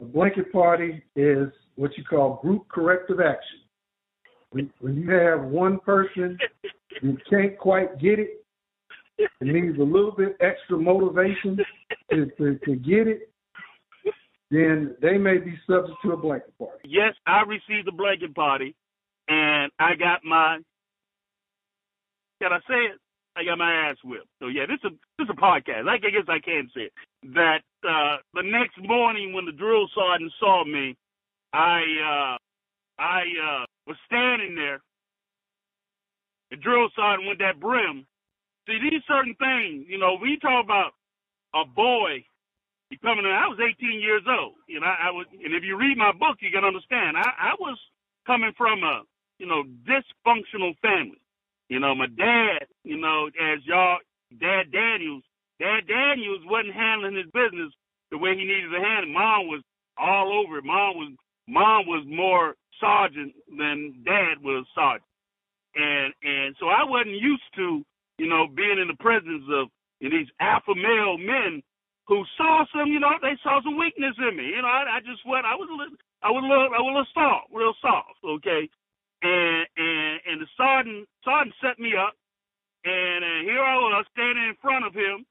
A 0.00 0.04
blanket 0.04 0.52
party 0.52 1.02
is 1.16 1.48
what 1.76 1.96
you 1.96 2.04
call 2.04 2.40
group 2.42 2.68
corrective 2.68 3.20
action. 3.20 3.60
When, 4.50 4.70
when 4.80 4.96
you 4.96 5.10
have 5.10 5.42
one 5.42 5.80
person 5.80 6.38
who 7.00 7.16
can't 7.28 7.58
quite 7.58 7.98
get 7.98 8.18
it, 8.18 8.44
it 9.18 9.28
needs 9.40 9.78
a 9.78 9.82
little 9.82 10.12
bit 10.12 10.36
extra 10.40 10.78
motivation 10.78 11.58
to, 12.10 12.26
to, 12.38 12.58
to 12.64 12.76
get 12.76 13.06
it, 13.06 13.30
then 14.54 14.96
they 15.00 15.18
may 15.18 15.38
be 15.38 15.58
subject 15.66 15.98
to 16.04 16.12
a 16.12 16.16
blanket 16.16 16.56
party. 16.58 16.78
Yes, 16.84 17.14
I 17.26 17.42
received 17.42 17.88
a 17.88 17.92
blanket 17.92 18.34
party, 18.34 18.74
and 19.28 19.72
I 19.78 19.94
got 19.94 20.24
my, 20.24 20.58
can 22.40 22.52
I 22.52 22.58
say 22.68 22.92
it? 22.92 23.00
I 23.36 23.44
got 23.44 23.58
my 23.58 23.90
ass 23.90 23.96
whipped. 24.04 24.28
So 24.40 24.46
yeah, 24.46 24.62
this 24.66 24.78
is 24.84 24.92
a 24.92 24.94
this 25.18 25.26
is 25.26 25.30
a 25.36 25.40
podcast. 25.40 25.88
I 25.88 25.98
guess 25.98 26.28
I 26.28 26.38
can 26.38 26.70
say 26.74 26.82
it. 26.82 26.92
That 27.34 27.62
uh, 27.82 28.18
the 28.32 28.42
next 28.44 28.78
morning 28.78 29.32
when 29.32 29.44
the 29.44 29.52
drill 29.52 29.88
sergeant 29.94 30.32
saw 30.38 30.64
me, 30.64 30.94
I 31.52 31.80
uh, 31.98 32.36
I 33.02 33.22
uh, 33.22 33.64
was 33.88 33.96
standing 34.06 34.54
there. 34.54 34.80
The 36.50 36.58
drill 36.58 36.88
sergeant 36.94 37.28
with 37.28 37.38
that 37.38 37.58
brim. 37.58 38.06
See 38.68 38.78
these 38.80 39.02
certain 39.08 39.34
things, 39.34 39.86
you 39.88 39.98
know. 39.98 40.16
We 40.20 40.38
talk 40.40 40.64
about 40.64 40.92
a 41.54 41.66
boy 41.66 42.24
coming 43.02 43.24
in. 43.24 43.32
I 43.32 43.48
was 43.48 43.58
18 43.60 44.00
years 44.00 44.22
old. 44.28 44.54
You 44.68 44.80
know, 44.80 44.86
I, 44.86 45.10
was, 45.10 45.26
and 45.32 45.54
if 45.54 45.64
you 45.64 45.76
read 45.78 45.98
my 45.98 46.12
book, 46.12 46.38
you 46.40 46.50
can 46.50 46.64
understand. 46.64 47.16
I, 47.16 47.52
I 47.52 47.54
was 47.60 47.78
coming 48.26 48.52
from 48.56 48.82
a, 48.84 49.02
you 49.38 49.46
know, 49.46 49.64
dysfunctional 49.86 50.76
family. 50.80 51.20
You 51.68 51.80
know, 51.80 51.94
my 51.94 52.06
dad, 52.06 52.66
you 52.84 52.98
know, 52.98 53.28
as 53.28 53.64
y'all, 53.64 53.98
Dad 54.40 54.72
Daniels, 54.72 55.22
Dad 55.60 55.86
Daniels 55.88 56.42
wasn't 56.46 56.74
handling 56.74 57.16
his 57.16 57.30
business 57.32 57.72
the 58.10 58.18
way 58.18 58.36
he 58.36 58.44
needed 58.44 58.70
to 58.70 58.80
handle. 58.80 59.12
Mom 59.12 59.48
was 59.48 59.62
all 59.98 60.32
over 60.44 60.58
it. 60.58 60.64
Mom 60.64 60.96
was, 60.96 61.12
mom 61.48 61.86
was 61.86 62.04
more 62.06 62.54
sergeant 62.80 63.34
than 63.56 64.02
Dad 64.04 64.42
was 64.42 64.66
sergeant, 64.74 65.08
and 65.76 66.12
and 66.22 66.56
so 66.60 66.68
I 66.68 66.84
wasn't 66.84 67.16
used 67.16 67.48
to, 67.56 67.84
you 68.18 68.28
know, 68.28 68.46
being 68.48 68.78
in 68.80 68.88
the 68.88 68.98
presence 69.00 69.44
of 69.50 69.68
you 70.00 70.10
know, 70.10 70.18
these 70.18 70.30
alpha 70.40 70.74
male 70.74 71.18
men 71.18 71.62
who 72.06 72.24
saw 72.36 72.64
some, 72.72 72.92
you 72.92 73.00
know, 73.00 73.16
they 73.22 73.36
saw 73.42 73.60
some 73.64 73.78
weakness 73.78 74.14
in 74.18 74.36
me. 74.36 74.52
You 74.56 74.62
know, 74.62 74.68
I, 74.68 74.98
I 74.98 75.00
just 75.00 75.24
went, 75.24 75.46
I 75.48 75.56
was 75.56 75.68
a 75.72 75.76
little, 75.76 75.96
I 76.22 76.30
was 76.30 76.44
a 76.44 76.48
little, 76.48 76.68
I 76.68 76.80
was 76.80 76.90
a 76.92 76.96
little 77.00 77.14
soft, 77.16 77.48
real 77.52 77.74
soft, 77.80 78.20
okay. 78.24 78.68
And 79.24 79.64
and 79.76 80.14
and 80.28 80.36
the 80.40 80.48
sergeant 80.56 81.08
sergeant 81.24 81.56
set 81.64 81.80
me 81.80 81.96
up, 81.96 82.12
and 82.84 83.24
uh, 83.24 83.40
here 83.48 83.64
I 83.64 83.76
was 83.80 84.04
standing 84.12 84.52
in 84.52 84.56
front 84.60 84.84
of 84.84 84.92
him, 84.92 85.24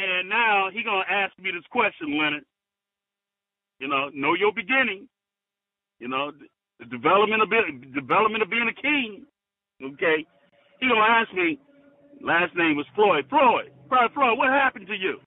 and 0.00 0.28
now 0.32 0.72
he 0.72 0.80
gonna 0.82 1.04
ask 1.04 1.36
me 1.36 1.52
this 1.52 1.68
question, 1.68 2.16
Leonard. 2.16 2.48
You 3.80 3.88
know, 3.88 4.08
know 4.14 4.32
your 4.32 4.52
beginning. 4.52 5.08
You 6.00 6.08
know, 6.08 6.32
the 6.80 6.86
development 6.86 7.42
of 7.42 7.50
being, 7.50 7.92
development 7.92 8.42
of 8.42 8.48
being 8.48 8.70
a 8.70 8.80
king. 8.80 9.26
Okay, 9.82 10.24
he 10.80 10.88
gonna 10.88 11.04
ask 11.04 11.28
me. 11.34 11.60
Last 12.22 12.54
name 12.56 12.76
was 12.76 12.86
Floyd. 12.94 13.26
Floyd, 13.28 13.72
Floyd, 13.88 14.10
Floyd, 14.14 14.38
what 14.38 14.48
happened 14.48 14.86
to 14.86 14.94
you? 14.94 15.18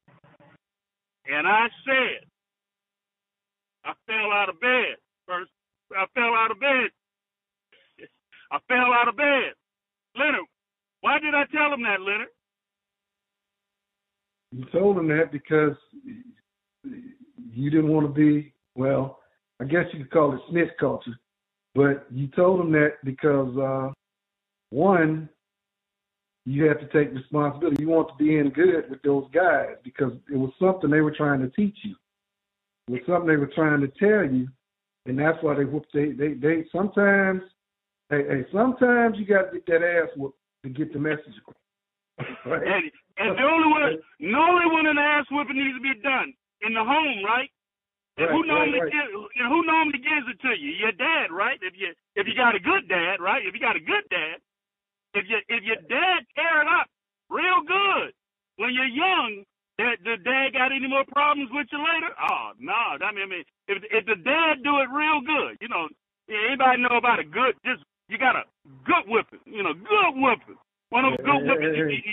And 1.28 1.48
I 1.48 1.68
said, 1.86 2.28
I 3.84 3.94
fell 4.06 4.32
out 4.32 4.50
of 4.50 4.60
bed. 4.60 4.98
First, 5.28 5.52
I 5.92 6.06
fell 6.14 6.34
out 6.34 6.52
of 6.52 6.60
bed. 6.60 6.90
I 8.52 8.60
fell 8.68 8.94
out 8.94 9.08
of 9.08 9.18
bed. 9.18 9.54
Leonard, 10.18 10.46
why 11.02 11.20
did 11.20 11.34
I 11.34 11.46
tell 11.52 11.74
him 11.74 11.84
that, 11.84 12.02
Leonard? 12.02 12.30
You 14.52 14.66
told 14.72 14.98
him 14.98 15.08
that 15.10 15.32
because 15.32 15.76
you 16.84 17.70
didn't 17.70 17.90
want 17.90 18.08
to 18.08 18.14
be, 18.14 18.54
well, 18.76 19.20
I 19.60 19.66
guess 19.66 19.86
you 19.94 20.00
could 20.00 20.12
call 20.12 20.34
it 20.34 20.42
snitch 20.50 20.70
culture, 20.80 21.18
but 21.74 22.06
you 22.12 22.28
told 22.28 22.62
him 22.62 22.72
that 22.72 22.94
because, 23.04 23.58
uh, 23.58 23.92
one, 24.70 25.30
you 26.46 26.66
have 26.66 26.80
to 26.80 26.88
take 26.88 27.14
responsibility. 27.14 27.82
You 27.82 27.90
want 27.90 28.10
to 28.10 28.24
be 28.24 28.38
in 28.38 28.50
good 28.50 28.90
with 28.90 29.02
those 29.02 29.26
guys 29.34 29.76
because 29.84 30.14
it 30.32 30.38
was 30.38 30.52
something 30.60 30.90
they 30.90 31.02
were 31.02 31.16
trying 31.16 31.42
to 31.42 31.50
teach 31.50 31.78
you. 31.84 31.96
It 32.88 32.92
was 32.92 33.02
something 33.08 33.28
they 33.28 33.36
were 33.36 33.52
trying 33.56 33.82
to 33.82 33.90
tell 33.98 34.30
you, 34.30 34.48
and 35.08 35.18
that's 35.18 35.42
why 35.42 35.56
they 35.56 35.66
whoop. 35.66 35.86
They 35.92 36.12
they 36.12 36.34
they 36.34 36.66
sometimes, 36.72 37.42
hey, 38.10 38.24
hey 38.30 38.46
sometimes 38.54 39.18
you 39.18 39.26
got 39.26 39.50
to 39.50 39.58
get 39.58 39.66
that 39.66 39.82
ass 39.82 40.10
whooped 40.16 40.38
to 40.64 40.70
get 40.70 40.94
the 40.94 41.00
message 41.00 41.34
across. 41.42 41.58
right? 42.46 42.62
And, 42.62 42.84
and 43.18 43.38
the 43.38 43.44
only 43.44 43.70
way, 43.74 43.98
the 44.20 44.38
only 44.38 44.70
one 44.70 44.86
an 44.86 45.02
ass 45.02 45.26
whooping 45.32 45.58
needs 45.58 45.78
to 45.78 45.82
be 45.82 45.98
done 46.02 46.32
in 46.62 46.74
the 46.74 46.86
home, 46.86 47.26
right? 47.26 47.50
And 48.18 48.28
right, 48.28 48.36
who 48.38 48.46
normally 48.46 48.80
right, 48.80 48.94
right. 48.94 48.94
Gives, 48.94 49.50
who 49.50 49.60
normally 49.66 50.00
gives 50.00 50.30
it 50.30 50.40
to 50.46 50.54
you? 50.54 50.72
Your 50.78 50.94
dad, 50.94 51.34
right? 51.34 51.58
If 51.60 51.74
you 51.74 51.90
if 52.14 52.28
you 52.30 52.38
got 52.38 52.54
a 52.54 52.62
good 52.62 52.88
dad, 52.88 53.18
right? 53.18 53.42
If 53.42 53.58
you 53.58 53.60
got 53.60 53.76
a 53.76 53.84
good 53.84 54.06
dad, 54.14 54.46
if 55.16 55.26
you 55.28 55.40
if 55.48 55.64
your 55.64 55.80
dad 55.88 56.20
tear 56.36 56.62
it 56.62 56.70
up 56.70 56.88
real 57.32 57.64
good 57.64 58.12
when 58.60 58.76
you're 58.76 58.92
young, 58.92 59.44
that 59.80 59.98
the 60.04 60.20
dad 60.24 60.54
got 60.54 60.76
any 60.76 60.88
more 60.88 61.08
problems 61.12 61.50
with 61.52 61.68
you 61.72 61.80
later? 61.80 62.12
Oh 62.20 62.52
no, 62.60 63.00
I 63.00 63.12
mean, 63.12 63.24
I 63.24 63.30
mean, 63.32 63.44
if 63.68 63.84
if 63.92 64.04
the 64.06 64.20
dad 64.20 64.64
do 64.64 64.84
it 64.84 64.92
real 64.92 65.24
good, 65.24 65.58
you 65.64 65.68
know, 65.72 65.88
anybody 66.28 66.84
know 66.84 66.98
about 67.00 67.20
a 67.20 67.28
good? 67.28 67.56
Just 67.66 67.84
you 68.08 68.18
got 68.18 68.36
a 68.36 68.44
good 68.86 69.08
whipping, 69.08 69.44
you 69.46 69.64
know, 69.64 69.74
good 69.74 70.14
whipping. 70.16 70.60
One 70.90 71.06
of 71.06 71.18
them 71.18 71.26
good 71.26 71.48
whipping. 71.48 72.04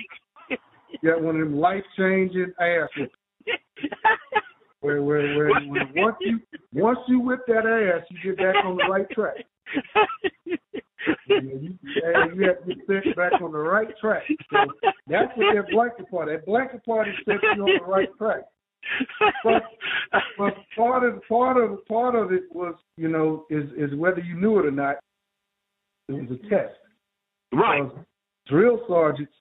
Hey, 0.48 0.58
you 1.02 1.10
got 1.10 1.22
one 1.22 1.36
of 1.36 1.42
them 1.42 1.58
life 1.58 1.84
changing 1.98 2.52
ass. 2.58 2.88
where 4.82 5.02
where 5.02 5.36
where, 5.36 5.48
where 5.48 5.88
once 5.96 6.16
you 6.20 6.40
once 6.72 6.98
you 7.08 7.20
whip 7.20 7.40
that 7.48 7.66
ass, 7.66 8.06
you 8.10 8.18
get 8.22 8.38
back 8.38 8.64
on 8.64 8.76
the 8.76 8.84
right 8.88 9.08
track 9.10 9.36
you, 11.28 11.78
you 11.84 12.02
have 12.14 12.30
to 12.30 12.36
get 12.36 12.86
set 12.86 13.16
back 13.16 13.32
on 13.40 13.52
the 13.52 13.58
right 13.58 13.88
track. 14.00 14.22
So 14.50 14.58
that's 15.06 15.32
what 15.36 15.54
that 15.54 15.70
blanket 15.72 16.10
party. 16.10 16.32
That 16.32 16.46
blanket 16.46 16.84
party 16.84 17.12
sets 17.24 17.40
you 17.56 17.62
on 17.62 17.78
the 17.78 17.90
right 17.90 18.08
track. 18.18 18.42
but, 19.44 19.62
but 20.36 20.54
part 20.76 21.04
of 21.04 21.22
part 21.28 21.56
of 21.56 21.86
part 21.86 22.14
of 22.14 22.32
it 22.32 22.42
was, 22.50 22.74
you 22.96 23.08
know, 23.08 23.46
is 23.50 23.64
is 23.76 23.96
whether 23.96 24.20
you 24.20 24.34
knew 24.34 24.58
it 24.58 24.66
or 24.66 24.70
not. 24.70 24.96
It 26.08 26.14
was 26.14 26.38
a 26.38 26.48
test. 26.48 26.74
Right. 27.52 27.82
Because 27.82 28.04
drill 28.48 28.80
sergeants 28.88 29.32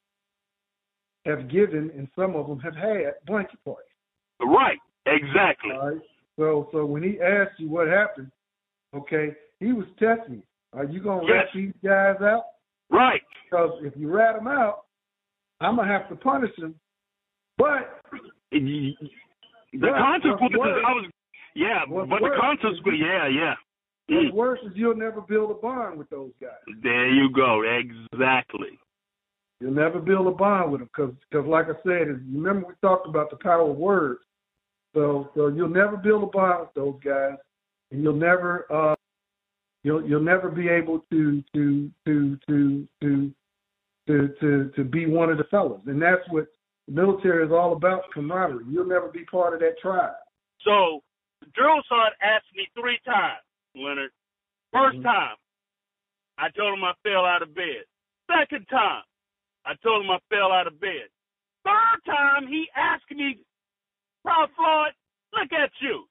have 1.26 1.50
given, 1.50 1.92
and 1.98 2.08
some 2.16 2.36
of 2.36 2.48
them 2.48 2.60
have 2.60 2.76
had 2.76 3.14
blanket 3.26 3.60
parties. 3.66 3.88
Right. 4.40 4.78
Exactly. 5.06 5.72
Right. 5.72 5.98
So 6.38 6.70
so 6.72 6.86
when 6.86 7.04
he 7.04 7.20
asked 7.22 7.60
you 7.60 7.70
what 7.70 7.88
happened, 7.88 8.32
okay, 8.96 9.36
he 9.60 9.74
was 9.74 9.86
testing. 10.00 10.44
Are 10.74 10.86
you 10.86 11.02
gonna 11.02 11.24
Yes. 11.24 11.32
rat 11.32 11.48
these 11.54 11.74
guys 11.84 12.22
out? 12.22 12.44
Right. 12.90 13.22
Because 13.46 13.80
if 13.84 13.94
you 13.98 14.10
rat 14.14 14.36
them 14.36 14.48
out, 14.48 14.86
I'm 15.60 15.76
gonna 15.76 15.88
have 15.92 16.08
to 16.10 16.16
punish 16.16 16.56
them. 16.58 16.76
But 17.58 18.02
The 18.52 18.96
Right. 19.80 20.02
consequences. 20.02 20.60
Worse- 20.60 20.84
I 20.86 20.94
was. 20.94 21.06
Yeah, 21.56 21.86
but 21.90 22.06
the 22.22 22.38
consequences. 22.40 23.02
Yeah, 23.06 23.28
yeah. 23.28 23.56
what's 24.08 24.26
Mm. 24.26 24.34
worse 24.34 24.60
is 24.64 24.76
you'll 24.76 24.96
never 24.96 25.22
build 25.22 25.52
a 25.52 25.54
bond 25.54 25.98
with 25.98 26.10
those 26.10 26.34
guys. 26.42 26.52
There 26.82 27.08
you 27.08 27.30
go. 27.30 27.62
Exactly. 27.62 28.78
You'll 29.62 29.72
never 29.72 30.00
build 30.00 30.28
a 30.28 30.32
bond 30.32 30.72
with 30.72 30.82
them 30.82 30.90
because, 30.94 31.16
cause 31.32 31.46
like 31.46 31.68
I 31.70 31.76
said, 31.84 32.08
remember 32.34 32.68
we 32.68 32.74
talked 32.82 33.08
about 33.08 33.30
the 33.30 33.38
power 33.38 33.70
of 33.70 33.78
words. 33.78 34.20
So, 34.94 35.30
so 35.36 35.48
you'll 35.48 35.70
never 35.70 35.98
build 35.98 36.24
a 36.24 36.26
bond 36.28 36.62
with 36.62 36.74
those 36.76 37.00
guys, 37.04 37.38
and 37.92 38.04
you'll 38.04 38.14
never 38.14 38.66
uh, 38.72 38.96
you'll 39.84 40.06
you'll 40.06 40.22
never 40.22 40.50
be 40.50 40.68
able 40.68 41.06
to 41.12 41.44
to 41.54 41.92
to 42.06 42.38
to 42.48 42.88
to 43.02 43.34
to 44.08 44.28
to, 44.40 44.72
to 44.76 44.84
be 44.84 45.06
one 45.06 45.30
of 45.30 45.38
the 45.38 45.46
fellas, 45.46 45.82
and 45.88 46.02
that's 46.02 46.28
what 46.30 46.48
the 46.88 46.94
military 46.94 47.46
is 47.46 47.52
all 47.52 47.74
about 47.74 48.04
camaraderie. 48.14 48.66
You'll 48.70 48.86
never 48.86 49.08
be 49.08 49.24
part 49.26 49.54
of 49.54 49.60
that 49.62 49.80
tribe. 49.82 50.14
So, 50.66 51.02
drill 51.56 51.82
sergeant 51.88 52.16
asked 52.22 52.54
me 52.56 52.68
three 52.80 53.00
times, 53.06 53.42
Leonard. 53.76 54.12
1st 54.74 54.96
mm-hmm. 54.96 55.04
time, 55.04 55.36
I 56.38 56.50
told 56.50 56.78
him 56.78 56.84
I 56.84 56.94
fell 57.04 57.26
out 57.26 57.42
of 57.42 57.54
bed. 57.54 57.84
Second 58.32 58.66
time, 58.70 59.04
I 59.66 59.74
told 59.84 60.06
him 60.06 60.12
I 60.12 60.20
fell 60.30 60.52
out 60.52 60.68
of 60.68 60.80
bed. 60.80 61.12
Third 61.66 62.00
time, 62.06 62.48
he 62.48 62.68
asked 62.76 63.12
me 63.12 63.40
Proud 64.24 64.50
Floyd, 64.56 64.94
look 65.34 65.52
at 65.54 65.72
you. 65.82 66.06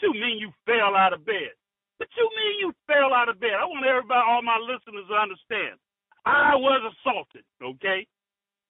You 0.00 0.12
mean 0.12 0.38
you 0.38 0.50
fell 0.64 0.96
out 0.96 1.12
of 1.12 1.26
bed? 1.26 1.52
What 1.98 2.08
you 2.16 2.30
mean 2.32 2.54
you 2.60 2.72
fell 2.86 3.12
out 3.12 3.28
of 3.28 3.38
bed? 3.38 3.52
I 3.52 3.64
want 3.66 3.84
everybody, 3.84 4.24
all 4.24 4.40
my 4.40 4.56
listeners 4.56 5.04
to 5.08 5.14
understand. 5.14 5.76
I 6.24 6.56
was 6.56 6.80
assaulted, 6.96 7.44
okay? 7.62 8.06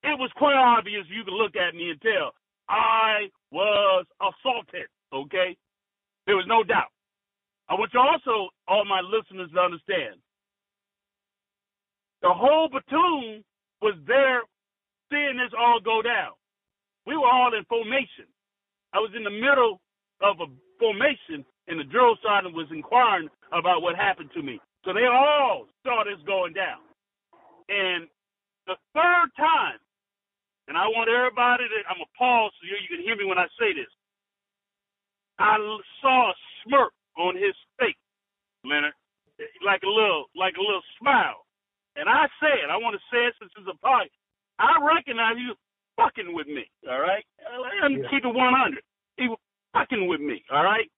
It 0.02 0.18
was 0.18 0.30
quite 0.36 0.56
obvious 0.58 1.06
you 1.08 1.22
could 1.22 1.38
look 1.38 1.54
at 1.54 1.74
me 1.74 1.90
and 1.90 2.00
tell 2.02 2.34
I 2.68 3.30
was 3.52 4.06
assaulted, 4.18 4.90
okay? 5.12 5.56
There 6.26 6.36
was 6.36 6.46
no 6.48 6.64
doubt. 6.64 6.90
I 7.68 7.74
want 7.74 7.94
you 7.94 8.00
also, 8.00 8.50
all 8.66 8.84
my 8.84 9.00
listeners, 9.00 9.50
to 9.54 9.60
understand. 9.60 10.18
The 12.22 12.34
whole 12.34 12.68
platoon 12.68 13.44
was 13.80 13.94
there 14.06 14.42
seeing 15.10 15.38
this 15.38 15.54
all 15.58 15.78
go 15.78 16.02
down. 16.02 16.34
We 17.06 17.16
were 17.16 17.28
all 17.28 17.54
in 17.54 17.64
formation. 17.64 18.28
I 18.92 18.98
was 18.98 19.10
in 19.16 19.24
the 19.24 19.30
middle 19.30 19.80
of 20.20 20.40
a 20.40 20.48
formation, 20.78 21.44
and 21.68 21.78
the 21.78 21.84
drill 21.84 22.16
sergeant 22.22 22.54
was 22.54 22.66
inquiring 22.70 23.28
about 23.52 23.82
what 23.82 23.96
happened 23.96 24.30
to 24.34 24.42
me. 24.42 24.60
So 24.84 24.92
they 24.92 25.06
all 25.06 25.66
saw 25.84 26.04
this 26.04 26.20
going 26.26 26.52
down. 26.52 26.80
And 27.68 28.08
the 28.66 28.76
third 28.94 29.28
time, 29.36 29.78
and 30.68 30.76
I 30.76 30.86
want 30.88 31.10
everybody 31.10 31.66
to, 31.66 31.78
I'm 31.90 31.98
going 31.98 32.06
to 32.06 32.18
pause 32.18 32.52
so 32.58 32.66
you, 32.66 32.78
can 32.90 33.02
hear 33.02 33.16
me 33.16 33.26
when 33.26 33.38
I 33.38 33.46
say 33.58 33.74
this. 33.74 33.90
I 35.38 35.56
saw 36.02 36.30
a 36.30 36.34
smirk 36.62 36.92
on 37.18 37.34
his 37.34 37.56
face, 37.78 37.98
Leonard, 38.64 38.94
like 39.64 39.82
a 39.82 39.90
little, 39.90 40.26
like 40.36 40.54
a 40.56 40.64
little 40.64 40.84
smile. 41.00 41.46
And 41.96 42.08
I 42.08 42.28
said, 42.38 42.70
I 42.70 42.76
want 42.76 42.94
to 42.94 43.02
say 43.10 43.26
it 43.26 43.34
since 43.40 43.50
it's 43.56 43.66
a 43.66 43.78
party. 43.82 44.10
I 44.58 44.78
recognize 44.78 45.40
you 45.40 45.56
fucking 46.00 46.32
with 46.32 46.46
me, 46.46 46.64
all 46.88 47.00
right? 47.00 47.24
I'm 47.82 48.02
Yeah. 48.02 48.08
keep 48.08 48.24
it 48.24 48.34
100. 48.34 48.82
He 49.16 49.28
was 49.28 49.38
fucking 49.72 50.06
with 50.06 50.20
me, 50.20 50.44
all 50.50 50.64
right? 50.64 50.90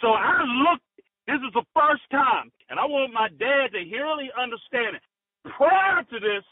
So 0.00 0.12
I 0.12 0.42
looked, 0.42 0.84
this 1.26 1.40
is 1.40 1.52
the 1.54 1.64
first 1.74 2.02
time, 2.10 2.52
and 2.68 2.78
I 2.78 2.84
want 2.84 3.12
my 3.12 3.28
dad 3.28 3.72
to 3.72 3.78
really 3.78 4.30
understand 4.32 4.96
it. 4.96 5.02
Prior 5.44 6.02
to 6.04 6.20
this, 6.20 6.44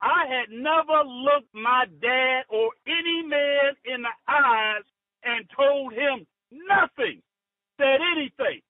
I 0.00 0.26
had 0.26 0.50
never 0.50 1.02
looked 1.04 1.54
my 1.54 1.86
dad 2.00 2.44
or 2.48 2.72
any 2.86 3.22
man 3.22 3.76
in 3.84 4.02
the 4.02 4.14
eyes 4.28 4.82
and 5.22 5.48
told 5.56 5.92
him 5.92 6.26
nothing, 6.50 7.22
said 7.78 8.00
anything. 8.12 8.60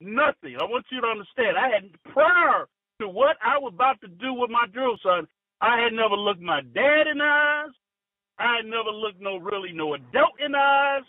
Nothing. 0.00 0.56
I 0.60 0.64
want 0.64 0.84
you 0.92 1.00
to 1.00 1.06
understand. 1.06 1.56
I 1.56 1.68
had 1.70 1.90
prior 2.12 2.68
to 3.00 3.08
what 3.08 3.36
I 3.42 3.58
was 3.58 3.72
about 3.74 4.00
to 4.02 4.08
do 4.08 4.32
with 4.34 4.50
my 4.50 4.66
drill 4.72 4.98
son, 5.02 5.26
I 5.60 5.80
had 5.80 5.92
never 5.92 6.16
looked 6.16 6.40
my 6.42 6.60
dad 6.60 7.08
in 7.10 7.18
the 7.18 7.24
eyes. 7.24 7.74
I 8.38 8.60
had 8.60 8.66
never 8.66 8.92
looked 8.92 9.20
no 9.20 9.38
really 9.38 9.72
no 9.72 9.94
adult 9.94 10.36
in 10.44 10.52
the 10.52 10.58
eyes. 10.58 11.04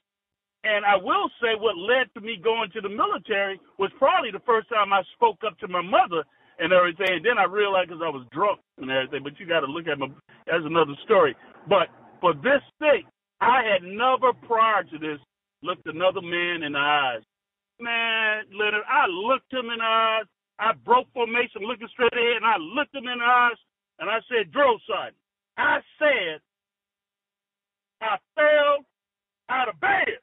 And 0.63 0.85
I 0.85 0.95
will 0.95 1.29
say 1.39 1.55
what 1.55 1.77
led 1.77 2.11
to 2.15 2.21
me 2.21 2.39
going 2.41 2.71
to 2.71 2.81
the 2.81 2.89
military 2.89 3.59
was 3.77 3.91
probably 3.99 4.31
the 4.31 4.43
first 4.45 4.69
time 4.69 4.91
I 4.91 5.03
spoke 5.15 5.39
up 5.45 5.57
to 5.59 5.67
my 5.67 5.81
mother 5.81 6.23
and 6.59 6.73
everything. 6.73 7.07
And 7.21 7.25
then 7.25 7.37
I 7.37 7.45
realized 7.45 7.89
because 7.89 8.03
I 8.03 8.09
was 8.09 8.25
drunk 8.31 8.59
and 8.79 8.89
everything. 8.89 9.23
But 9.23 9.39
you 9.39 9.47
got 9.47 9.61
to 9.61 9.71
look 9.71 9.87
at 9.87 9.99
my. 9.99 10.07
That's 10.47 10.65
another 10.65 10.95
story. 11.03 11.35
But 11.69 11.91
for 12.19 12.33
this 12.33 12.63
thing, 12.79 13.03
I 13.39 13.61
had 13.63 13.83
never 13.83 14.33
prior 14.47 14.83
to 14.83 14.97
this 14.97 15.19
looked 15.61 15.85
another 15.85 16.21
man 16.21 16.63
in 16.63 16.73
the 16.73 16.79
eyes. 16.79 17.23
Man, 17.79 18.49
Leonard, 18.57 18.87
I 18.89 19.05
looked 19.07 19.53
him 19.53 19.69
in 19.69 19.77
the 19.77 19.85
eyes. 19.85 20.25
I 20.57 20.73
broke 20.73 21.05
formation, 21.13 21.61
looking 21.61 21.87
straight 21.93 22.13
ahead, 22.13 22.41
and 22.41 22.49
I 22.49 22.57
looked 22.57 22.95
him 22.95 23.05
in 23.05 23.19
the 23.19 23.29
eyes, 23.29 23.59
and 23.99 24.09
I 24.09 24.19
said, 24.29 24.51
"Drill 24.51 24.79
sergeant." 24.87 25.17
I 25.57 25.81
said, 25.99 26.41
I 28.01 28.17
fell 28.35 28.85
out 29.49 29.69
of 29.69 29.79
bed. 29.81 30.19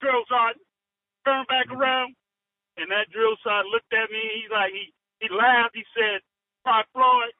Drill 0.00 0.24
sergeant 0.28 0.62
turned 1.26 1.48
back 1.48 1.70
around, 1.72 2.14
and 2.78 2.90
that 2.90 3.10
drill 3.12 3.36
sergeant 3.44 3.72
looked 3.72 3.92
at 3.92 4.10
me. 4.10 4.22
He's 4.42 4.50
like, 4.52 4.72
he 4.72 4.92
he 5.20 5.28
laughed. 5.34 5.74
He 5.76 5.84
said, 5.96 6.20
"Private 6.64 6.88
Floyd, 6.94 7.32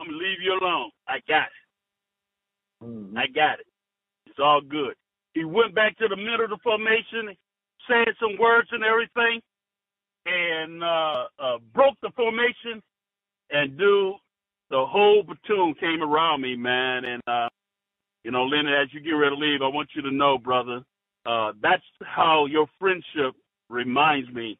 I'm 0.00 0.08
gonna 0.08 0.18
leave 0.18 0.42
you 0.42 0.54
alone. 0.54 0.90
I 1.08 1.20
got 1.28 1.48
it. 1.48 2.84
Mhm. 2.84 3.18
I 3.18 3.26
got 3.28 3.60
it. 3.60 3.68
It's 4.26 4.40
all 4.40 4.60
good." 4.62 4.96
He 5.34 5.44
went 5.44 5.74
back 5.74 5.96
to 5.98 6.08
the 6.08 6.16
middle 6.16 6.44
of 6.44 6.50
the 6.50 6.58
formation, 6.58 7.36
said 7.88 8.08
some 8.20 8.36
words 8.38 8.68
and 8.72 8.84
everything, 8.84 9.42
and 10.26 10.82
uh, 10.84 11.28
uh, 11.38 11.58
broke 11.74 11.96
the 12.02 12.10
formation. 12.16 12.82
And 13.50 13.78
dude, 13.78 14.14
the 14.70 14.84
whole 14.86 15.24
platoon 15.24 15.74
came 15.80 16.02
around 16.02 16.42
me, 16.42 16.56
man. 16.56 17.04
And 17.04 17.22
uh, 17.26 17.48
you 18.24 18.30
know, 18.30 18.44
Leonard, 18.44 18.82
as 18.82 18.92
you 18.92 19.00
get 19.00 19.12
ready 19.12 19.36
to 19.36 19.40
leave, 19.40 19.62
I 19.62 19.68
want 19.68 19.90
you 19.94 20.02
to 20.02 20.10
know, 20.10 20.38
brother, 20.38 20.82
uh, 21.26 21.52
that's 21.62 21.84
how 22.04 22.46
your 22.46 22.66
friendship 22.78 23.34
reminds 23.68 24.32
me. 24.32 24.58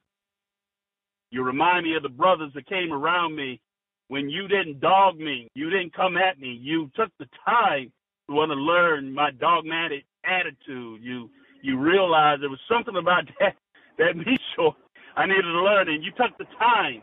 You 1.31 1.43
remind 1.43 1.85
me 1.85 1.97
of 1.97 2.03
the 2.03 2.09
brothers 2.09 2.53
that 2.55 2.69
came 2.69 2.93
around 2.93 3.35
me 3.35 3.61
when 4.09 4.31
you 4.31 4.49
didn't 4.49 4.81
dog 4.81 5.19
me, 5.19 5.49
you 5.55 5.71
didn't 5.71 5.95
come 5.95 6.17
at 6.17 6.39
me, 6.39 6.59
you 6.63 6.91
took 6.95 7.11
the 7.19 7.27
time 7.45 7.93
to 8.29 8.35
want 8.35 8.51
to 8.51 8.55
learn 8.55 9.13
my 9.13 9.31
dogmatic 9.33 10.05
attitude. 10.25 11.03
You 11.03 11.31
you 11.63 11.79
realized 11.79 12.43
there 12.43 12.51
was 12.51 12.61
something 12.71 12.97
about 12.97 13.25
that 13.41 13.57
that 13.99 14.17
me 14.17 14.39
sure 14.55 14.75
I 15.17 15.27
needed 15.27 15.43
to 15.43 15.63
learn, 15.63 15.89
and 15.89 16.05
you 16.05 16.13
took 16.13 16.37
the 16.39 16.47
time 16.59 17.03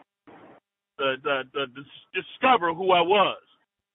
to, 0.99 1.17
to, 1.17 1.33
to, 1.53 1.61
to 1.67 1.81
discover 2.13 2.73
who 2.73 2.91
I 2.91 3.01
was. 3.01 3.41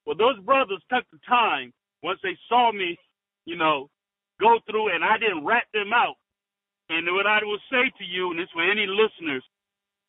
Well, 0.06 0.16
those 0.16 0.38
brothers 0.44 0.82
took 0.92 1.04
the 1.12 1.20
time 1.28 1.72
once 2.02 2.20
they 2.22 2.36
saw 2.48 2.72
me, 2.72 2.98
you 3.46 3.56
know, 3.56 3.88
go 4.40 4.58
through, 4.70 4.94
and 4.94 5.04
I 5.04 5.18
didn't 5.18 5.44
rat 5.46 5.64
them 5.74 5.92
out. 5.94 6.16
And 6.90 7.06
what 7.14 7.26
I 7.26 7.40
will 7.44 7.60
say 7.72 7.90
to 7.98 8.04
you, 8.04 8.30
and 8.32 8.40
this 8.40 8.50
for 8.54 8.64
any 8.64 8.86
listeners, 8.86 9.44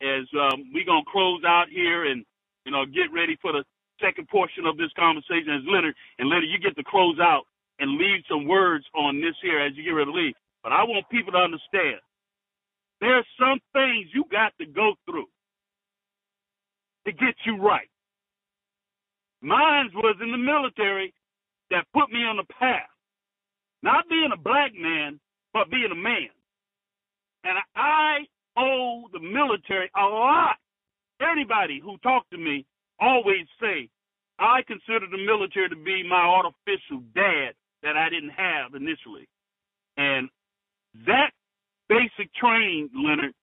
is 0.01 0.27
um, 0.35 0.71
we're 0.73 0.85
gonna 0.85 1.07
close 1.11 1.43
out 1.47 1.69
here 1.71 2.05
and 2.11 2.25
you 2.65 2.71
know 2.71 2.85
get 2.85 3.13
ready 3.13 3.37
for 3.41 3.53
the 3.53 3.63
second 4.01 4.27
portion 4.29 4.65
of 4.65 4.77
this 4.77 4.91
conversation 4.99 5.55
as 5.55 5.63
Leonard. 5.67 5.95
And 6.19 6.29
Leonard, 6.29 6.49
you 6.51 6.59
get 6.59 6.75
to 6.77 6.83
close 6.83 7.17
out 7.21 7.45
and 7.79 7.97
leave 7.97 8.23
some 8.29 8.47
words 8.47 8.85
on 8.95 9.21
this 9.21 9.35
here 9.41 9.59
as 9.59 9.73
you 9.75 9.83
get 9.83 9.91
ready 9.95 10.11
to 10.11 10.17
leave. 10.17 10.35
But 10.63 10.73
I 10.73 10.83
want 10.83 11.09
people 11.09 11.33
to 11.33 11.39
understand 11.39 12.01
there's 13.01 13.27
some 13.39 13.59
things 13.73 14.09
you 14.13 14.25
got 14.31 14.53
to 14.59 14.65
go 14.67 14.95
through 15.05 15.27
to 17.11 17.25
get 17.25 17.35
you 17.45 17.57
right. 17.57 17.89
Mine 19.41 19.89
was 19.95 20.17
in 20.21 20.31
the 20.31 20.37
military 20.37 21.13
that 21.71 21.85
put 21.93 22.11
me 22.11 22.19
on 22.19 22.37
the 22.37 22.53
path. 22.59 22.89
Not 23.81 24.09
being 24.09 24.29
a 24.33 24.37
black 24.37 24.71
man, 24.75 25.19
but 25.53 25.71
being 25.71 25.89
a 25.91 25.95
man. 25.95 26.29
And 27.43 27.57
I 27.75 28.27
owe 28.57 29.07
the 29.13 29.19
military 29.19 29.89
a 29.95 30.03
lot. 30.03 30.57
Anybody 31.21 31.79
who 31.83 31.97
talked 31.99 32.31
to 32.31 32.37
me 32.37 32.65
always 32.99 33.47
say, 33.61 33.89
I 34.39 34.61
consider 34.67 35.05
the 35.09 35.25
military 35.25 35.69
to 35.69 35.75
be 35.75 36.03
my 36.07 36.21
artificial 36.21 37.01
dad 37.15 37.53
that 37.83 37.95
I 37.97 38.09
didn't 38.09 38.31
have 38.31 38.73
initially. 38.75 39.27
And 39.97 40.29
that 41.07 41.31
basic 41.87 42.33
training, 42.35 42.89
Leonard, 42.93 43.33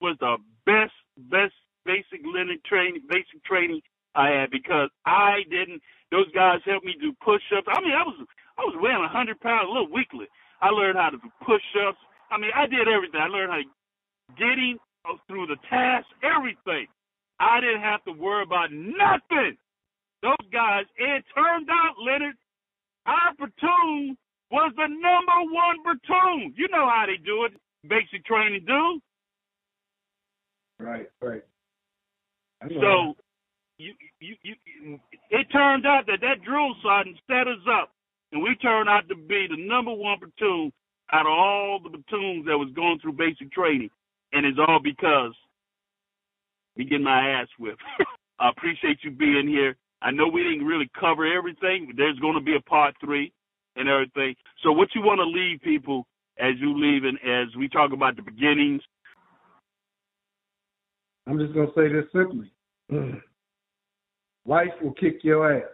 was 0.00 0.16
the 0.20 0.36
best, 0.66 0.92
best 1.30 1.54
basic 1.84 2.24
Leonard 2.24 2.62
training, 2.64 3.02
basic 3.08 3.42
training 3.44 3.80
I 4.14 4.30
had 4.30 4.50
because 4.50 4.90
I 5.06 5.42
didn't. 5.50 5.82
Those 6.10 6.30
guys 6.34 6.60
helped 6.64 6.84
me 6.84 6.94
do 7.00 7.12
push-ups. 7.24 7.66
I 7.68 7.80
mean, 7.80 7.96
I 7.96 8.04
was 8.04 8.16
I 8.58 8.62
was 8.62 8.76
weighing 8.78 9.00
a 9.00 9.08
hundred 9.08 9.40
pounds 9.40 9.68
a 9.68 9.72
little 9.72 9.92
weekly. 9.92 10.26
I 10.60 10.68
learned 10.68 10.98
how 10.98 11.10
to 11.10 11.16
do 11.16 11.30
push-ups. 11.40 11.98
I 12.30 12.38
mean, 12.38 12.52
I 12.54 12.66
did 12.66 12.88
everything. 12.88 13.20
I 13.20 13.28
learned 13.28 13.50
how 13.50 13.58
to 13.58 13.68
getting 14.38 14.78
through 15.26 15.46
the 15.46 15.56
task, 15.68 16.06
everything. 16.22 16.86
I 17.40 17.60
didn't 17.60 17.80
have 17.80 18.04
to 18.04 18.12
worry 18.12 18.44
about 18.44 18.70
nothing. 18.70 19.56
Those 20.22 20.46
guys, 20.52 20.84
it 20.96 21.24
turned 21.34 21.68
out, 21.68 21.98
Leonard, 21.98 22.36
our 23.06 23.34
platoon 23.36 24.16
was 24.50 24.72
the 24.76 24.86
number 24.86 25.38
one 25.50 25.82
platoon. 25.82 26.54
You 26.56 26.68
know 26.68 26.86
how 26.86 27.04
they 27.06 27.18
do 27.18 27.44
it, 27.44 27.52
basic 27.88 28.24
training 28.24 28.64
do. 28.66 29.00
Right, 30.78 31.08
right. 31.20 31.42
So, 32.68 33.14
you, 33.78 33.94
you, 34.20 34.36
you, 34.42 35.00
it 35.30 35.46
turned 35.52 35.86
out 35.86 36.06
that 36.06 36.20
that 36.20 36.44
drill 36.44 36.74
sergeant 36.82 37.16
set 37.26 37.48
us 37.48 37.62
up, 37.80 37.90
and 38.32 38.42
we 38.42 38.54
turned 38.56 38.88
out 38.88 39.08
to 39.08 39.16
be 39.16 39.46
the 39.50 39.58
number 39.58 39.92
one 39.92 40.18
platoon 40.18 40.72
out 41.12 41.26
of 41.26 41.32
all 41.32 41.80
the 41.82 41.90
platoons 41.90 42.46
that 42.46 42.58
was 42.58 42.72
going 42.74 42.98
through 43.00 43.12
basic 43.14 43.52
training, 43.52 43.90
and 44.32 44.46
it's 44.46 44.58
all 44.58 44.80
because 44.82 45.34
me 46.76 46.84
getting 46.84 47.04
my 47.04 47.40
ass 47.40 47.48
whipped. 47.58 47.82
I 48.40 48.50
appreciate 48.50 48.98
you 49.02 49.10
being 49.10 49.48
here. 49.48 49.76
I 50.00 50.10
know 50.10 50.28
we 50.28 50.42
didn't 50.42 50.66
really 50.66 50.90
cover 50.98 51.26
everything, 51.26 51.92
there's 51.96 52.18
going 52.18 52.34
to 52.34 52.40
be 52.40 52.56
a 52.56 52.60
part 52.68 52.94
three 53.04 53.32
and 53.76 53.88
everything. 53.88 54.34
So, 54.62 54.72
what 54.72 54.88
you 54.94 55.02
want 55.02 55.18
to 55.20 55.24
leave 55.24 55.60
people 55.62 56.06
as 56.38 56.54
you 56.60 56.76
leave 56.76 57.04
and 57.04 57.18
as 57.22 57.54
we 57.56 57.68
talk 57.68 57.92
about 57.92 58.16
the 58.16 58.22
beginnings? 58.22 58.82
I'm 61.26 61.38
just 61.38 61.54
going 61.54 61.68
to 61.68 61.72
say 61.74 61.88
this 61.88 62.06
simply 62.12 62.50
mm. 62.90 63.20
life 64.46 64.72
will 64.82 64.94
kick 64.94 65.22
your 65.22 65.52
ass. 65.52 65.68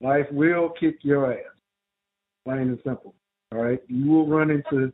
Life 0.00 0.26
will 0.30 0.70
kick 0.78 0.98
your 1.02 1.32
ass. 1.32 1.38
Plain 2.44 2.58
and 2.58 2.78
simple. 2.84 3.14
All 3.52 3.62
right. 3.62 3.80
You 3.88 4.10
will 4.10 4.26
run 4.26 4.50
into 4.50 4.92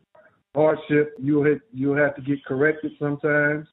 hardship. 0.55 1.15
You'll 1.21 1.45
hit, 1.45 1.61
you'll 1.73 1.97
have 1.97 2.15
to 2.17 2.23
get 2.23 2.45
corrected 2.45 2.93
sometimes. 2.99 3.67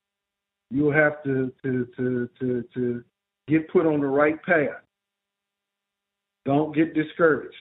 You'll 0.69 0.93
have 0.93 1.23
to 1.23 1.51
to 1.63 1.87
to 1.95 2.29
to 2.39 2.63
to 2.73 3.03
get 3.47 3.69
put 3.69 3.85
on 3.85 4.01
the 4.01 4.07
right 4.07 4.41
path. 4.43 4.81
Don't 6.45 6.75
get 6.75 6.93
discouraged. 6.93 7.55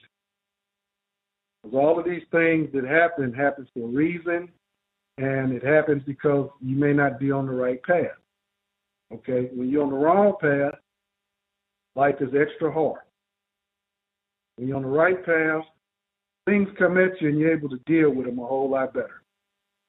Because 1.62 1.76
all 1.76 1.98
of 1.98 2.04
these 2.04 2.22
things 2.30 2.68
that 2.72 2.84
happen 2.84 3.32
happens 3.32 3.68
for 3.74 3.84
a 3.84 3.92
reason, 3.92 4.48
and 5.18 5.52
it 5.52 5.64
happens 5.64 6.02
because 6.06 6.50
you 6.60 6.76
may 6.76 6.92
not 6.92 7.18
be 7.18 7.30
on 7.30 7.46
the 7.46 7.52
right 7.52 7.82
path. 7.82 8.16
Okay, 9.12 9.48
when 9.54 9.68
you're 9.68 9.84
on 9.84 9.90
the 9.90 9.96
wrong 9.96 10.34
path, 10.40 10.78
life 11.94 12.16
is 12.20 12.34
extra 12.38 12.72
hard. 12.72 13.00
When 14.56 14.68
you're 14.68 14.76
on 14.76 14.82
the 14.82 14.88
right 14.88 15.24
path, 15.24 15.62
things 16.44 16.68
come 16.78 16.98
at 16.98 17.20
you 17.20 17.28
and 17.28 17.38
you're 17.38 17.52
able 17.52 17.68
to 17.68 17.78
deal 17.86 18.10
with 18.10 18.26
them 18.26 18.38
a 18.38 18.46
whole 18.46 18.70
lot 18.70 18.94
better. 18.94 19.22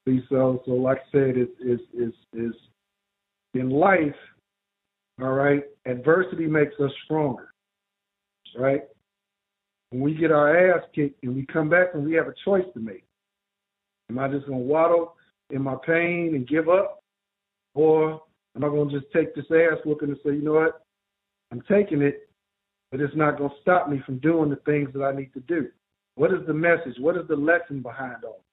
See, 0.08 0.22
so 0.30 0.62
so 0.66 0.72
like 0.72 1.00
I 1.00 1.12
said, 1.12 1.38
is 1.38 1.50
is 1.60 1.80
is 1.94 2.13
is 2.34 2.54
in 3.54 3.70
life, 3.70 4.16
all 5.20 5.34
right, 5.34 5.63
adversity 5.86 6.48
makes 6.48 6.76
us 6.80 6.92
stronger. 7.06 7.50
Right? 8.58 8.84
When 9.90 10.02
we 10.02 10.13
get 10.13 10.32
our 10.32 10.72
ass 10.72 10.84
kicked 10.94 11.24
and 11.24 11.36
we 11.36 11.46
come 11.46 11.70
back 11.70 11.88
and 11.94 12.06
we 12.06 12.13
have 12.13 12.28
a 12.28 12.34
choice 12.46 12.66
to 12.74 12.80
make. 12.80 13.04
Am 14.10 14.20
I 14.20 14.28
just 14.30 14.46
gonna 14.46 14.60
waddle 14.60 15.16
in 15.50 15.62
my 15.62 15.76
pain 15.86 16.34
and 16.36 16.48
give 16.48 16.70
up? 16.70 17.04
Or 17.74 18.22
am 18.56 18.64
I 18.64 18.70
gonna 18.70 18.92
just 18.92 19.12
take 19.14 19.36
this 19.36 19.46
ass 19.52 19.80
whooping 19.86 20.10
and 20.10 20.18
say, 20.26 20.32
you 20.32 20.42
know 20.42 20.54
what? 20.54 20.82
I'm 21.52 21.62
taking 21.70 22.02
it, 22.02 22.30
but 22.92 23.00
it's 23.00 23.16
not 23.16 23.38
gonna 23.38 23.54
stop 23.62 23.90
me 23.90 24.02
from 24.06 24.20
doing 24.20 24.50
the 24.50 24.58
things 24.58 24.90
that 24.94 25.04
I 25.04 25.16
need 25.16 25.34
to 25.34 25.40
do. 25.42 25.68
What 26.16 26.32
is 26.32 26.40
the 26.48 26.54
message? 26.54 26.96
What 27.00 27.16
is 27.16 27.28
the 27.28 27.36
lesson 27.36 27.82
behind 27.82 28.24
all? 28.24 28.44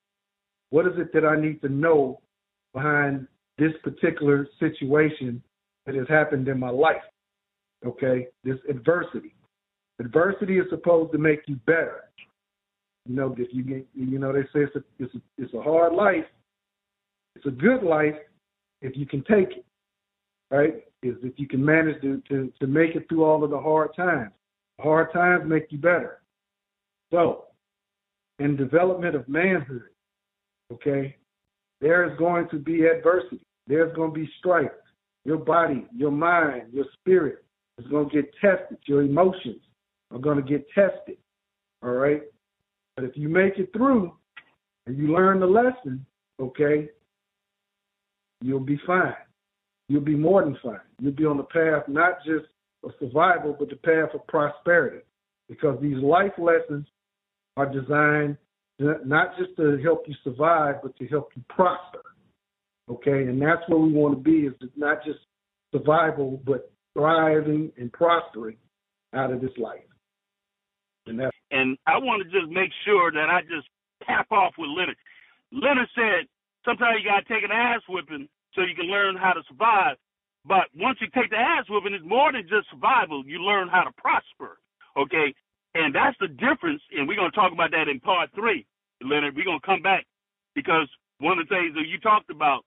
What 0.70 0.86
is 0.86 0.92
it 0.96 1.12
that 1.14 1.24
I 1.24 1.40
need 1.40 1.62
to 1.62 1.68
know 1.68 2.20
behind 2.72 3.26
this 3.58 3.72
particular 3.82 4.46
situation 4.58 5.42
that 5.86 5.94
has 5.94 6.08
happened 6.08 6.48
in 6.48 6.58
my 6.58 6.70
life? 6.70 7.02
Okay, 7.86 8.28
this 8.42 8.58
adversity. 8.68 9.34
Adversity 10.00 10.58
is 10.58 10.66
supposed 10.70 11.12
to 11.12 11.18
make 11.18 11.40
you 11.46 11.56
better. 11.66 12.04
You 13.06 13.14
know, 13.16 13.34
if 13.38 13.48
you 13.52 13.62
get, 13.62 13.86
you 13.94 14.18
know, 14.18 14.32
they 14.32 14.42
say 14.44 14.64
it's 14.64 14.76
a, 14.76 14.82
it's 14.98 15.14
a, 15.14 15.20
it's 15.38 15.54
a 15.54 15.62
hard 15.62 15.92
life. 15.92 16.24
It's 17.36 17.46
a 17.46 17.50
good 17.50 17.82
life 17.82 18.16
if 18.82 18.96
you 18.96 19.06
can 19.06 19.22
take 19.24 19.56
it, 19.56 19.64
right? 20.50 20.84
Is 21.02 21.16
if 21.22 21.34
you 21.36 21.46
can 21.46 21.64
manage 21.64 22.00
to, 22.02 22.22
to, 22.28 22.52
to 22.60 22.66
make 22.66 22.94
it 22.94 23.06
through 23.08 23.24
all 23.24 23.44
of 23.44 23.50
the 23.50 23.60
hard 23.60 23.90
times. 23.96 24.30
Hard 24.80 25.12
times 25.12 25.44
make 25.46 25.66
you 25.70 25.78
better. 25.78 26.20
So, 27.12 27.44
in 28.38 28.56
development 28.56 29.14
of 29.14 29.28
manhood, 29.28 29.82
okay, 30.72 31.16
there 31.80 32.10
is 32.10 32.18
going 32.18 32.48
to 32.48 32.58
be 32.58 32.86
adversity. 32.86 33.40
There's 33.66 33.94
going 33.94 34.12
to 34.12 34.18
be 34.18 34.28
strife. 34.38 34.70
Your 35.24 35.38
body, 35.38 35.86
your 35.94 36.10
mind, 36.10 36.72
your 36.72 36.86
spirit 37.00 37.44
is 37.78 37.86
going 37.88 38.08
to 38.10 38.14
get 38.14 38.30
tested. 38.40 38.78
Your 38.86 39.02
emotions 39.02 39.60
are 40.10 40.18
going 40.18 40.36
to 40.36 40.42
get 40.42 40.66
tested. 40.74 41.16
All 41.82 41.90
right? 41.90 42.22
But 42.96 43.04
if 43.04 43.16
you 43.16 43.28
make 43.28 43.58
it 43.58 43.70
through 43.72 44.12
and 44.86 44.96
you 44.96 45.12
learn 45.12 45.40
the 45.40 45.46
lesson, 45.46 46.04
okay, 46.40 46.88
you'll 48.44 48.60
be 48.60 48.78
fine. 48.86 49.14
You'll 49.88 50.02
be 50.02 50.16
more 50.16 50.44
than 50.44 50.56
fine. 50.62 50.80
You'll 51.00 51.12
be 51.12 51.24
on 51.24 51.36
the 51.36 51.44
path 51.44 51.88
not 51.88 52.18
just 52.24 52.46
of 52.84 52.92
survival, 53.00 53.56
but 53.58 53.70
the 53.70 53.76
path 53.76 54.14
of 54.14 54.26
prosperity. 54.26 55.04
Because 55.48 55.78
these 55.80 55.96
life 55.96 56.32
lessons 56.38 56.86
are 57.56 57.70
designed 57.70 58.36
not 58.78 59.36
just 59.38 59.56
to 59.56 59.78
help 59.82 60.04
you 60.06 60.14
survive, 60.24 60.76
but 60.82 60.96
to 60.96 61.06
help 61.06 61.30
you 61.36 61.42
prosper. 61.48 62.02
Okay, 62.90 63.22
and 63.22 63.40
that's 63.40 63.62
where 63.68 63.78
we 63.78 63.92
want 63.92 64.16
to 64.16 64.20
be 64.20 64.46
is 64.46 64.70
not 64.76 65.04
just 65.04 65.20
survival, 65.72 66.42
but 66.44 66.72
thriving 66.92 67.72
and 67.78 67.92
prospering 67.92 68.56
out 69.14 69.32
of 69.32 69.40
this 69.40 69.56
life. 69.56 69.80
And, 71.06 71.20
and 71.50 71.78
I 71.86 71.98
want 71.98 72.22
to 72.22 72.40
just 72.40 72.52
make 72.52 72.70
sure 72.84 73.12
that 73.12 73.30
I 73.30 73.42
just 73.42 73.68
tap 74.06 74.26
off 74.30 74.54
with 74.58 74.68
Leonard. 74.76 74.96
Leonard 75.52 75.88
said 75.94 76.26
sometimes 76.64 76.98
you 77.00 77.08
got 77.08 77.26
to 77.26 77.28
take 77.32 77.44
an 77.44 77.52
ass 77.52 77.80
whipping 77.88 78.28
so 78.54 78.62
you 78.62 78.74
can 78.74 78.86
learn 78.86 79.16
how 79.16 79.32
to 79.32 79.42
survive. 79.48 79.96
But 80.44 80.68
once 80.76 80.98
you 81.00 81.08
take 81.14 81.30
the 81.30 81.36
ass 81.40 81.64
whipping, 81.68 81.94
it's 81.94 82.04
more 82.04 82.32
than 82.32 82.42
just 82.48 82.70
survival. 82.70 83.24
You 83.26 83.40
learn 83.40 83.68
how 83.68 83.84
to 83.84 83.92
prosper. 83.96 84.58
Okay, 84.96 85.34
and 85.74 85.94
that's 85.94 86.16
the 86.20 86.28
difference, 86.28 86.82
and 86.92 87.08
we're 87.08 87.16
to 87.30 87.36
talk 87.36 87.52
about 87.52 87.72
that 87.72 87.88
in 87.88 87.98
part 88.00 88.30
three, 88.34 88.66
Leonard. 89.02 89.34
We're 89.34 89.44
to 89.60 89.66
come 89.66 89.82
back 89.82 90.06
because 90.54 90.88
one 91.18 91.38
of 91.38 91.48
the 91.48 91.54
things 91.54 91.74
that 91.74 91.88
you 91.88 91.98
talked 91.98 92.30
about, 92.30 92.64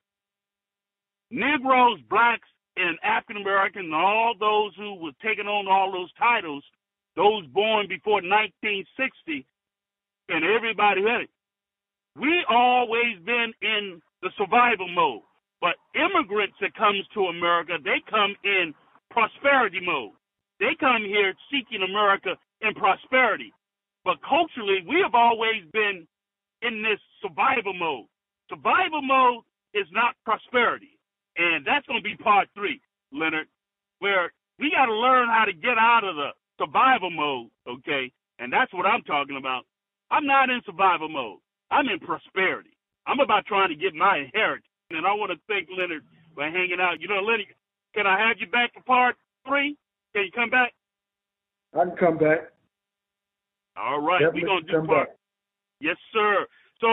Negroes, 1.31 1.99
blacks, 2.10 2.47
and 2.75 2.97
African 3.03 3.41
Americans, 3.41 3.86
and 3.86 3.95
all 3.95 4.33
those 4.39 4.75
who 4.75 4.95
were 4.95 5.15
taking 5.23 5.47
on 5.47 5.67
all 5.67 5.91
those 5.91 6.12
titles, 6.19 6.63
those 7.15 7.45
born 7.47 7.88
before 7.88 8.21
1960, 8.21 9.45
and 10.29 10.43
everybody 10.43 11.01
had 11.01 11.21
it. 11.21 11.29
We 12.19 12.45
always 12.49 13.19
been 13.25 13.53
in 13.62 14.01
the 14.21 14.32
survival 14.38 14.89
mode. 14.89 15.21
But 15.62 15.75
immigrants 15.95 16.56
that 16.62 16.75
comes 16.75 17.06
to 17.13 17.27
America, 17.27 17.77
they 17.84 18.01
come 18.10 18.36
in 18.43 18.73
prosperity 19.12 19.80
mode. 19.82 20.13
They 20.60 20.75
come 20.80 21.03
here 21.06 21.34
seeking 21.51 21.84
America 21.84 22.38
in 22.62 22.73
prosperity. 22.75 23.53
But 24.06 24.17
culturally, 24.27 24.85
we 24.87 25.02
have 25.04 25.15
always 25.15 25.63
been 25.73 26.08
in 26.62 26.83
this 26.83 27.00
survival 27.21 27.73
mode. 27.73 28.06
Survival 28.50 29.02
mode 29.02 29.44
is 29.73 29.85
not 29.92 30.15
prosperity. 30.25 30.98
And 31.37 31.65
that's 31.65 31.85
going 31.87 32.02
to 32.02 32.04
be 32.04 32.17
part 32.17 32.50
three, 32.56 32.81
Leonard, 33.13 33.48
where 34.00 34.31
we 34.60 34.71
got 34.71 34.87
to 34.87 34.94
learn 34.94 35.29
how 35.29 35.46
to 35.46 35.54
get 35.54 35.77
out 35.77 36.04
of 36.04 36.15
the 36.15 36.29
survival 36.58 37.12
mode, 37.12 37.50
okay? 37.69 38.12
And 38.39 38.52
that's 38.52 38.73
what 38.73 38.85
I'm 38.87 39.04
talking 39.04 39.37
about. 39.37 39.65
I'm 40.10 40.25
not 40.25 40.50
in 40.50 40.62
survival 40.65 41.10
mode. 41.10 41.39
I'm 41.72 41.88
in 41.90 42.00
prosperity. 42.00 42.72
I'm 43.06 43.20
about 43.20 43.46
trying 43.46 43.70
to 43.70 43.76
get 43.76 43.94
my 43.94 44.18
inheritance. 44.20 44.65
And 44.90 45.06
I 45.06 45.13
want 45.13 45.32
to 45.32 45.40
thank 45.48 45.68
Leonard 45.76 46.04
for 46.36 46.44
hanging 46.44 46.80
out. 46.80 47.02
You 47.02 47.08
know, 47.08 47.20
Leonard, 47.20 47.48
can 47.94 48.08
I 48.08 48.20
have 48.28 48.38
you 48.40 48.48
back 48.48 48.74
for 48.74 48.82
part 48.84 49.15
three? 49.46 49.76
Can 50.15 50.26
you 50.26 50.32
come 50.32 50.50
back? 50.50 50.74
I 51.76 51.84
can 51.84 51.96
come 51.98 52.18
back. 52.18 52.52
All 53.76 54.02
right, 54.02 54.22
we're 54.34 54.46
gonna 54.46 54.62
do 54.62 54.88
part. 54.88 55.10
Back. 55.10 55.18
Yes, 55.80 55.98
sir. 56.12 56.48
So 56.82 56.88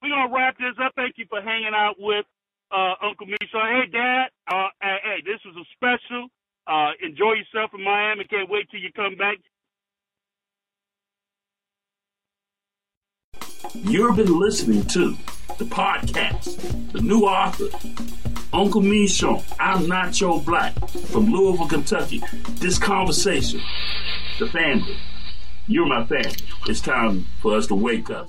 we're 0.00 0.10
gonna 0.10 0.32
wrap 0.32 0.56
this 0.58 0.78
up. 0.82 0.92
Thank 0.96 1.18
you 1.18 1.26
for 1.28 1.42
hanging 1.42 1.74
out 1.74 1.96
with 1.98 2.24
uh, 2.70 2.94
Uncle 3.02 3.26
Misha. 3.26 3.60
Hey, 3.60 3.86
Dad. 3.92 4.26
Uh, 4.48 4.68
hey, 4.80 5.20
this 5.26 5.40
was 5.44 5.56
a 5.56 5.66
special. 5.76 6.28
Uh, 6.66 6.92
enjoy 7.02 7.34
yourself 7.34 7.70
in 7.74 7.84
Miami. 7.84 8.24
Can't 8.24 8.48
wait 8.48 8.70
till 8.70 8.80
you 8.80 8.92
come 8.96 9.16
back. 9.16 9.36
You've 13.72 14.16
been 14.16 14.38
listening 14.38 14.84
to 14.88 15.16
the 15.58 15.64
podcast, 15.64 16.92
the 16.92 17.00
new 17.00 17.22
author, 17.22 17.68
Uncle 18.52 18.82
MeShorn, 18.82 19.42
I'm 19.58 19.88
Your 20.20 20.40
Black, 20.42 20.74
from 20.88 21.26
Louisville, 21.26 21.66
Kentucky. 21.66 22.22
This 22.60 22.78
conversation, 22.78 23.60
the 24.38 24.48
family, 24.48 24.96
you're 25.66 25.86
my 25.86 26.04
family. 26.04 26.36
It's 26.66 26.80
time 26.80 27.26
for 27.40 27.56
us 27.56 27.66
to 27.68 27.74
wake 27.74 28.10
up. 28.10 28.28